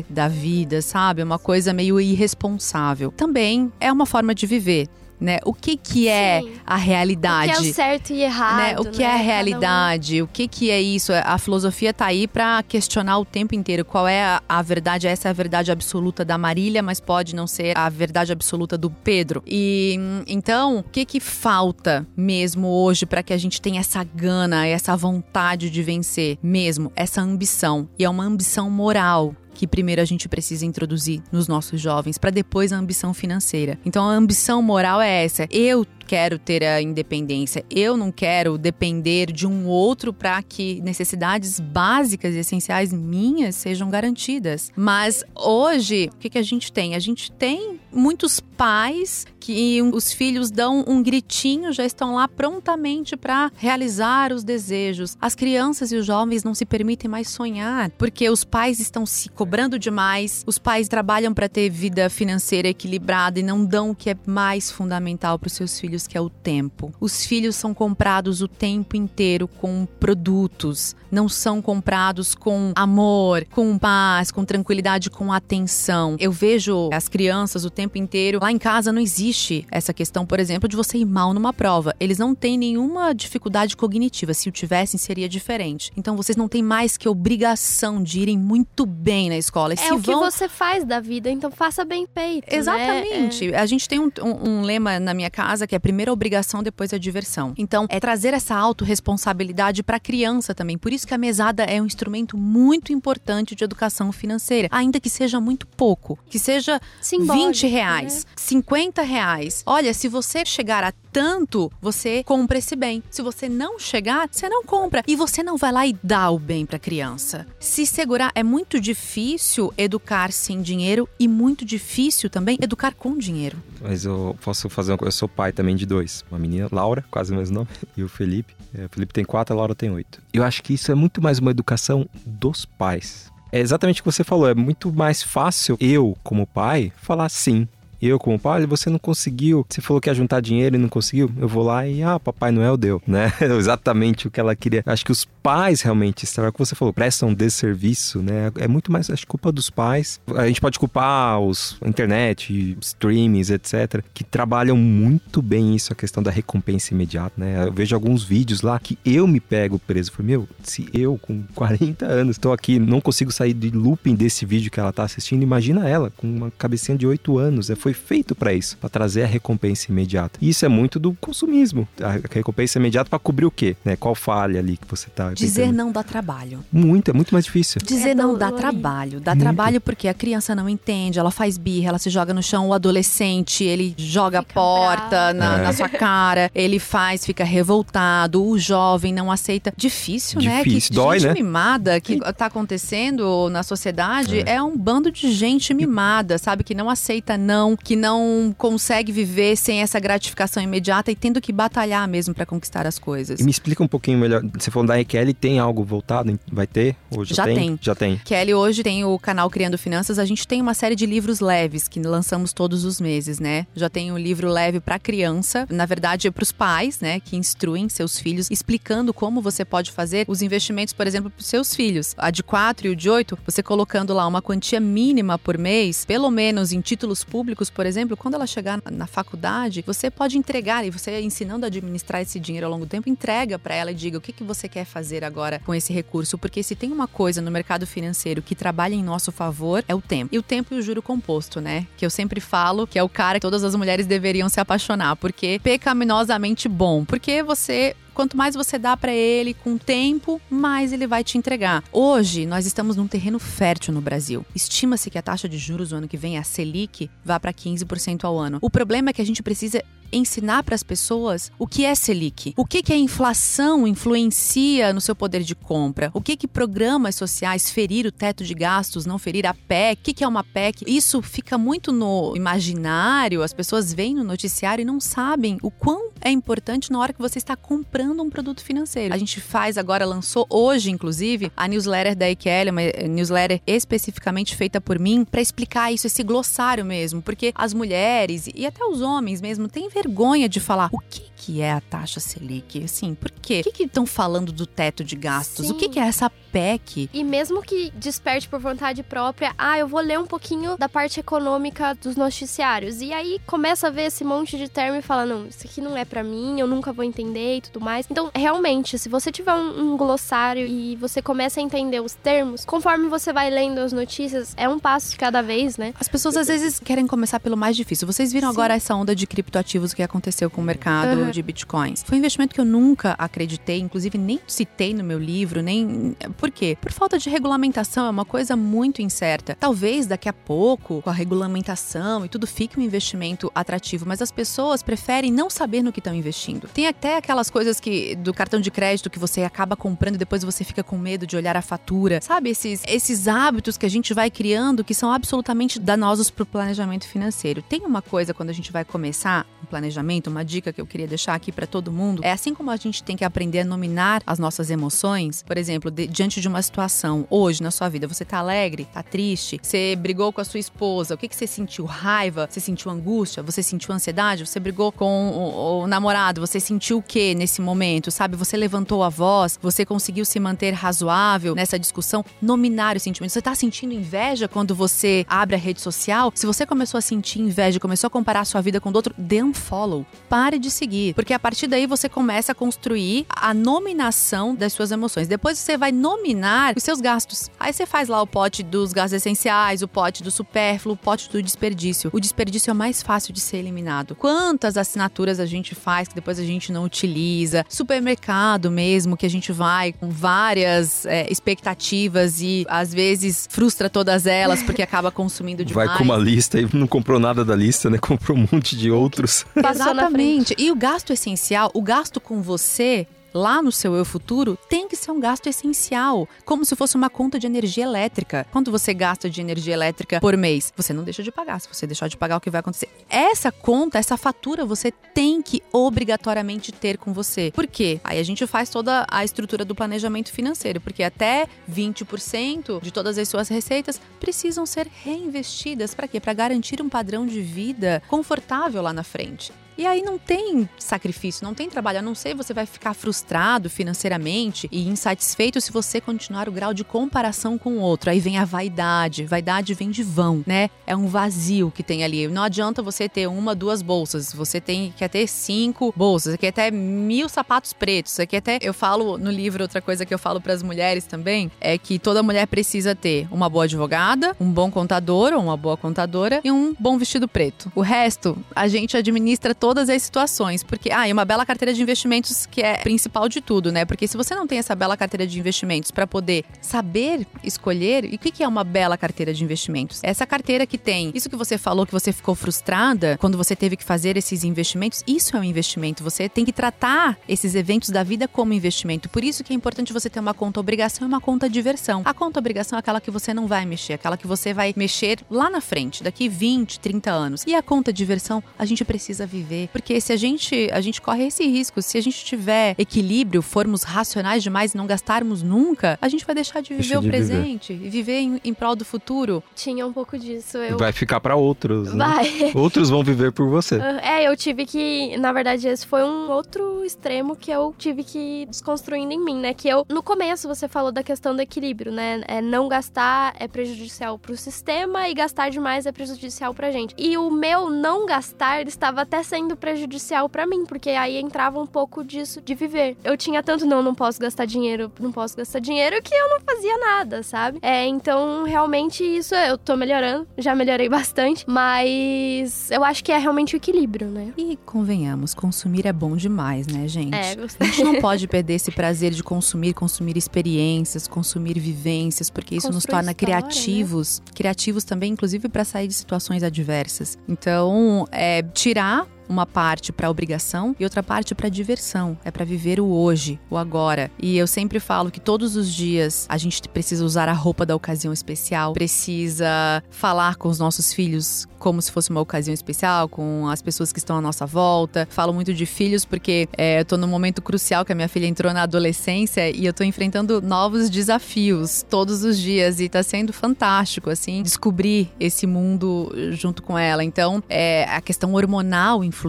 [0.10, 1.22] da vida, sabe?
[1.24, 3.12] Uma coisa meio irresponsável.
[3.12, 4.88] Também é uma forma de viver.
[5.20, 5.38] Né?
[5.46, 6.54] O que que é Sim.
[6.66, 7.52] a realidade?
[7.54, 8.58] O que é o certo e errado.
[8.58, 8.80] né?
[8.80, 9.04] O que né?
[9.04, 10.20] é a um- realidade?
[10.24, 11.12] O que, que é isso?
[11.14, 15.06] A filosofia tá aí para questionar o tempo inteiro qual é a, a verdade.
[15.08, 18.90] Essa é a verdade absoluta da Marília, mas pode não ser a verdade absoluta do
[18.90, 19.44] Pedro.
[19.46, 19.96] E
[20.26, 24.98] então, o que que falta mesmo hoje para que a gente tenha essa gana, essa
[24.98, 27.88] vontade de vencer mesmo, essa ambição?
[28.00, 32.32] E é uma ambição moral que primeiro a gente precisa introduzir nos nossos jovens, para
[32.32, 33.78] depois a ambição financeira.
[33.86, 35.47] Então a ambição moral é essa.
[35.51, 37.64] Eu quero ter a independência.
[37.70, 43.89] Eu não quero depender de um outro para que necessidades básicas e essenciais minhas sejam
[43.89, 44.74] garantidas.
[44.76, 46.95] Mas hoje, o que, que a gente tem?
[46.95, 53.18] A gente tem muitos pais que os filhos dão um gritinho, já estão lá prontamente
[53.18, 55.18] para realizar os desejos.
[55.20, 59.30] As crianças e os jovens não se permitem mais sonhar, porque os pais estão se
[59.30, 64.12] cobrando demais, os pais trabalham para ter vida financeira equilibrada e não dão o que
[64.12, 66.91] é mais fundamental para os seus filhos, que é o tempo.
[66.99, 73.78] Os filhos são comprados o tempo inteiro com produtos, não são comprados com amor, com
[73.78, 76.16] paz, com tranquilidade, com atenção.
[76.20, 78.39] Eu vejo as crianças o tempo inteiro.
[78.41, 81.93] Lá em casa não existe essa questão, por exemplo, de você ir mal numa prova.
[81.99, 84.34] Eles não têm nenhuma dificuldade cognitiva.
[84.34, 85.91] Se o tivessem, seria diferente.
[85.97, 89.74] Então vocês não têm mais que obrigação de irem muito bem na escola.
[89.74, 90.22] E É se o que vão...
[90.22, 92.49] você faz da vida, então faça bem feito.
[92.52, 92.58] né?
[92.58, 93.54] Exatamente.
[93.56, 96.64] A gente tem um, um- um lema na minha casa que é primeiro a obrigação,
[96.64, 97.54] depois a diversão.
[97.58, 100.78] Então, é trazer essa autorresponsabilidade para a criança também.
[100.78, 105.10] Por isso que a mesada é um instrumento muito importante de educação financeira, ainda que
[105.10, 109.64] seja muito pouco, que seja Simbólico, 20 reais, 50 reais.
[109.66, 113.03] Olha, se você chegar a tanto, você compra esse bem.
[113.09, 115.03] Se você não chegar, você não compra.
[115.07, 117.45] E você não vai lá e dá o bem para a criança.
[117.59, 123.57] Se segurar, é muito difícil educar sem dinheiro e muito difícil também educar com dinheiro.
[123.82, 125.09] Mas eu posso fazer uma coisa.
[125.09, 126.24] Eu sou pai também de dois.
[126.32, 128.53] Uma menina, Laura, quase o mesmo nome, e o Felipe.
[128.74, 130.22] É, O Felipe tem quatro, a Laura tem oito.
[130.34, 133.30] Eu acho que isso é muito mais uma educação dos pais.
[133.51, 134.47] É exatamente o que você falou.
[134.47, 137.68] É muito mais fácil eu, como pai, falar sim.
[138.02, 139.66] Eu, como pai, você não conseguiu.
[139.70, 141.30] Você falou que ia juntar dinheiro e não conseguiu.
[141.38, 143.32] Eu vou lá e, ah, Papai Noel deu, né?
[143.58, 144.84] Exatamente o que ela queria.
[144.86, 148.52] Acho que os pais realmente, é o que você falou, prestam desserviço, né?
[148.58, 150.20] É muito mais, acho, culpa dos pais.
[150.36, 156.22] A gente pode culpar os internet, streams, etc., que trabalham muito bem isso, a questão
[156.22, 157.68] da recompensa imediata, né?
[157.68, 160.12] Eu vejo alguns vídeos lá que eu me pego preso.
[160.12, 164.45] Falei, meu, se eu com 40 anos estou aqui, não consigo sair de looping desse
[164.45, 167.70] vídeo que ela tá assistindo, imagina ela com uma cabecinha de 8 anos.
[167.70, 170.38] É, foi feito para isso, para trazer a recompensa imediata.
[170.42, 171.88] E isso é muito do consumismo.
[172.02, 173.76] A recompensa imediata para cobrir o quê?
[173.84, 173.96] Né?
[173.96, 176.64] Qual falha ali que você tá Dizer tentando- não dá trabalho.
[176.72, 177.82] Muito, é muito mais difícil.
[177.86, 179.20] Dizer É não dá trabalho.
[179.20, 179.42] Dá Muito.
[179.44, 182.74] trabalho porque a criança não entende, ela faz birra, ela se joga no chão, o
[182.74, 185.64] adolescente, ele joga a porta na, É.
[185.64, 189.74] na sua cara, ele faz, fica revoltado, o jovem não aceita.
[189.76, 190.64] Difícil, né?
[190.64, 191.34] Difícil, Que dói, gente né?
[191.34, 194.62] mimada que tá acontecendo na sociedade é.
[194.62, 196.64] um bando de gente mimada, sabe?
[196.64, 201.52] Que não aceita não, que não consegue viver sem essa gratificação imediata e tendo que
[201.52, 203.40] batalhar mesmo pra conquistar as coisas.
[203.40, 204.42] E me explica um pouquinho melhor.
[204.58, 206.40] Você falou da EQL, tem algo voltado?
[206.52, 206.96] Vai ter?
[207.10, 207.80] Ou já, Já tem.
[207.82, 208.22] Já tem.
[208.24, 210.20] Kelly hoje tem o canal Criando Finanças.
[210.20, 213.66] A gente tem uma série de livros leves que lançamos todos os meses, né?
[213.76, 217.36] Já tem um livro leve para criança, na verdade é para os pais, né, que
[217.36, 221.74] instruem seus filhos, explicando como você pode fazer os investimentos, por exemplo, para os seus
[221.74, 222.14] filhos.
[222.18, 226.06] A de 4 e o de 8, você colocando lá uma quantia mínima por mês,
[226.06, 230.86] pelo menos em títulos públicos, por exemplo, quando ela chegar na faculdade, você pode entregar
[230.86, 233.96] e você ensinando a administrar esse dinheiro ao longo do tempo, entrega para ela e
[233.96, 237.08] diga o que, que você quer fazer agora com esse recurso, porque se tem uma
[237.08, 240.34] coisa no mercado financeiro que trabalha em nosso favor, é o tempo.
[240.34, 241.88] E o tempo e o juro composto, né?
[241.98, 245.16] Que eu sempre falo que é o cara que todas as mulheres deveriam se apaixonar,
[245.16, 251.08] porque pecaminosamente bom, porque você quanto mais você dá para ele com tempo, mais ele
[251.08, 251.84] vai te entregar.
[251.92, 254.46] Hoje, nós estamos num terreno fértil no Brasil.
[254.54, 258.24] Estima-se que a taxa de juros no ano que vem, a Selic, vá para 15%
[258.24, 258.60] ao ano.
[258.62, 262.53] O problema é que a gente precisa ensinar para as pessoas o que é Selic,
[262.57, 267.16] o que, que a inflação influencia no seu poder de compra, o que, que programas
[267.16, 270.43] sociais ferir o teto de gastos, não ferir a PEC, o que, que é uma
[270.43, 270.84] PEC.
[270.86, 276.12] Isso fica muito no imaginário, as pessoas veem no noticiário e não sabem o quão
[276.22, 279.14] é importante na hora que você está comprando um produto financeiro.
[279.14, 284.80] A gente faz agora, lançou hoje, inclusive, a newsletter da EQL, uma newsletter especificamente feita
[284.80, 289.41] por mim, para explicar isso, esse glossário mesmo, porque as mulheres e até os homens
[289.41, 290.01] mesmo têm vergonha
[290.49, 292.84] de falar o que, que é a taxa Selic.
[292.84, 293.64] Assim, por quê?
[293.66, 295.68] O que estão falando do teto de gastos?
[295.68, 295.74] Sim.
[295.74, 297.10] O que, que é essa PEC?
[297.12, 301.20] E mesmo que desperte por vontade própria, ah, eu vou ler um pouquinho da parte
[301.20, 303.02] econômica dos noticiários.
[303.02, 305.97] E aí começa a ver esse monte de termo e fala: não, isso aqui não
[305.97, 308.06] é para mim, eu nunca vou entender e tudo mais.
[308.10, 312.66] Então, realmente, se você tiver um, um glossário e você começa a entender os termos,
[312.66, 315.93] conforme você vai lendo as notícias, é um passo de cada vez, né?
[315.99, 318.06] As pessoas às vezes querem começar pelo mais difícil.
[318.06, 318.54] Vocês viram Sim.
[318.54, 321.32] agora essa onda de criptoativos que aconteceu com o mercado uhum.
[321.32, 322.04] de bitcoins?
[322.04, 326.16] Foi um investimento que eu nunca acreditei, inclusive nem citei no meu livro, nem.
[326.38, 326.78] Por quê?
[326.80, 329.56] Por falta de regulamentação, é uma coisa muito incerta.
[329.60, 334.32] Talvez daqui a pouco, com a regulamentação e tudo, fique um investimento atrativo, mas as
[334.32, 336.68] pessoas preferem não saber no que estão investindo.
[336.68, 340.44] Tem até aquelas coisas que do cartão de crédito que você acaba comprando e depois
[340.44, 342.20] você fica com medo de olhar a fatura.
[342.22, 346.46] Sabe esses esses hábitos que a gente vai criando que são absolutamente danosos para o
[346.46, 347.62] planejamento financeiro.
[347.62, 349.81] Tem uma coisa quando a gente vai começar um planejamento,
[350.28, 353.04] uma dica que eu queria deixar aqui para todo mundo, é assim como a gente
[353.04, 357.26] tem que aprender a nominar as nossas emoções, por exemplo, de, diante de uma situação
[357.30, 361.16] hoje na sua vida, você tá alegre, tá triste, você brigou com a sua esposa,
[361.16, 361.86] o que que você sentiu?
[361.86, 362.48] Raiva?
[362.50, 363.44] Você sentiu angústia?
[363.44, 364.46] Você sentiu ansiedade?
[364.46, 366.42] Você brigou com o, o namorado?
[366.42, 368.12] Você sentiu o que nesse momento?
[368.12, 368.36] Sabe?
[368.36, 369.60] Você levantou a voz?
[369.62, 372.24] Você conseguiu se manter razoável nessa discussão?
[372.42, 373.34] Nominar os sentimentos.
[373.34, 376.32] Você tá sentindo inveja quando você abre a rede social?
[376.36, 379.14] Se você começou a sentir inveja, começou a comparar a sua vida com o outro,
[379.18, 380.06] dê um follow.
[380.28, 381.14] Pare de seguir.
[381.14, 385.30] Porque a partir daí você começa a construir a nominação das suas emoções.
[385.30, 387.50] Depois você vai nominar os seus gastos.
[387.58, 391.30] Aí você faz lá o pote dos gastos essenciais, o pote do supérfluo, o pote
[391.30, 392.10] do desperdício.
[392.12, 394.14] O desperdício é o mais fácil de ser eliminado.
[394.14, 397.66] Quantas assinaturas a gente faz que depois a gente não utiliza?
[397.70, 404.26] Supermercado mesmo, que a gente vai com várias é, expectativas e às vezes frustra todas
[404.26, 405.88] elas porque acaba consumindo demais.
[405.88, 407.98] Vai com uma lista e não comprou nada da lista, né?
[408.12, 409.46] Comprou um monte de outros.
[409.56, 410.56] Exatamente.
[410.58, 414.96] E o gasto essencial, o gasto com você lá no seu eu futuro tem que
[414.96, 418.46] ser um gasto essencial, como se fosse uma conta de energia elétrica.
[418.52, 420.72] Quanto você gasta de energia elétrica por mês?
[420.76, 421.60] Você não deixa de pagar.
[421.60, 422.90] Se você deixar de pagar, o que vai acontecer?
[423.10, 427.52] Essa conta, essa fatura, você tem que obrigatoriamente ter com você.
[427.54, 428.00] Por quê?
[428.04, 433.18] Aí a gente faz toda a estrutura do planejamento financeiro, porque até 20% de todas
[433.18, 435.94] as suas receitas precisam ser reinvestidas.
[435.94, 436.20] Para quê?
[436.20, 439.52] Para garantir um padrão de vida confortável lá na frente.
[439.78, 442.00] E aí não tem sacrifício, não tem trabalho.
[442.00, 446.74] A não ser você vai ficar frustrado financeiramente e insatisfeito se você continuar o grau
[446.74, 448.10] de comparação com o outro.
[448.10, 449.26] Aí vem a vaidade.
[449.26, 450.70] Vaidade vem de vão, né?
[450.86, 452.28] É um vazio que tem ali.
[452.28, 454.34] Não adianta você ter uma, duas bolsas.
[454.34, 456.34] Você tem que ter cinco bolsas.
[456.34, 458.20] Aqui até mil sapatos pretos.
[458.20, 461.52] Aqui até eu falo no livro outra coisa que eu falo para as mulheres também
[461.60, 465.78] é que toda mulher precisa ter uma boa advogada, um bom contador ou uma boa
[465.78, 467.72] contadora e um bom vestido preto.
[467.76, 470.64] O resto a gente administra todas as situações.
[470.64, 473.86] Porque, ah, e uma bela carteira de investimentos que é principal de tudo, né?
[473.86, 478.16] Porque se você não tem essa bela carteira de investimentos para poder saber escolher, e
[478.16, 479.99] o que é uma bela carteira de investimentos?
[480.03, 483.78] Essa carteira que tem isso que você falou, que você ficou frustrada quando você teve
[483.78, 486.03] que fazer esses investimentos, isso é um investimento.
[486.03, 489.09] Você tem que tratar esses eventos da vida como investimento.
[489.09, 492.01] Por isso que é importante você ter uma conta obrigação e uma conta diversão.
[492.03, 495.20] A conta obrigação é aquela que você não vai mexer, aquela que você vai mexer
[495.30, 497.43] lá na frente, daqui 20, 30 anos.
[497.45, 499.70] E a conta diversão, a gente precisa viver viver.
[499.72, 503.84] Porque se a gente, a gente corre esse risco, se a gente tiver equilíbrio, formos
[503.84, 507.10] racionais demais e não gastarmos nunca, a gente vai deixar de viver Deixa o de
[507.10, 507.86] presente viver.
[507.86, 509.43] e viver em, em, prol do futuro.
[509.56, 510.58] Tinha um pouco disso.
[510.58, 510.78] Eu...
[510.78, 511.93] Vai ficar para outros.
[511.93, 512.06] Né?
[512.06, 512.52] Vai.
[512.62, 513.80] Outros vão viver por você.
[514.04, 518.18] É, eu tive que, na verdade, esse foi um outro extremo que eu tive que
[518.18, 519.54] ir desconstruindo em mim, né?
[519.54, 522.22] Que eu, no começo, você falou da questão do equilíbrio, né?
[522.28, 526.93] É, não gastar é prejudicial pro sistema e gastar demais é prejudicial pra gente.
[526.97, 531.68] E o meu não gastar estava até sendo prejudicial para mim, porque aí entrava um
[531.68, 532.98] pouco disso de viver.
[533.04, 536.39] Eu tinha tanto não, não posso gastar dinheiro, não posso gastar dinheiro, que eu não
[536.42, 537.60] fazia nada, sabe?
[537.62, 543.18] É, então realmente isso eu tô melhorando, já melhorei bastante, mas eu acho que é
[543.18, 544.34] realmente o equilíbrio, né?
[544.38, 547.16] E convenhamos, consumir é bom demais, né, gente?
[547.16, 547.68] É, gostei.
[547.68, 552.72] A gente não pode perder esse prazer de consumir, consumir experiências, consumir vivências, porque isso
[552.72, 553.42] nos torna história, né?
[553.42, 554.32] criativos, né?
[554.36, 557.18] criativos também, inclusive para sair de situações adversas.
[557.28, 562.18] Então, é tirar uma parte para obrigação e outra parte para diversão.
[562.24, 564.12] É para viver o hoje, o agora.
[564.22, 567.76] E eu sempre falo que todos os dias a gente precisa usar a roupa da
[567.76, 573.48] ocasião especial, precisa falar com os nossos filhos como se fosse uma ocasião especial, com
[573.48, 575.08] as pessoas que estão à nossa volta.
[575.12, 578.26] Falo muito de filhos porque é, eu tô num momento crucial que a minha filha
[578.26, 583.32] entrou na adolescência e eu tô enfrentando novos desafios todos os dias e tá sendo
[583.32, 587.04] fantástico, assim, descobrir esse mundo junto com ela.
[587.04, 589.21] Então, é, a questão hormonal influencia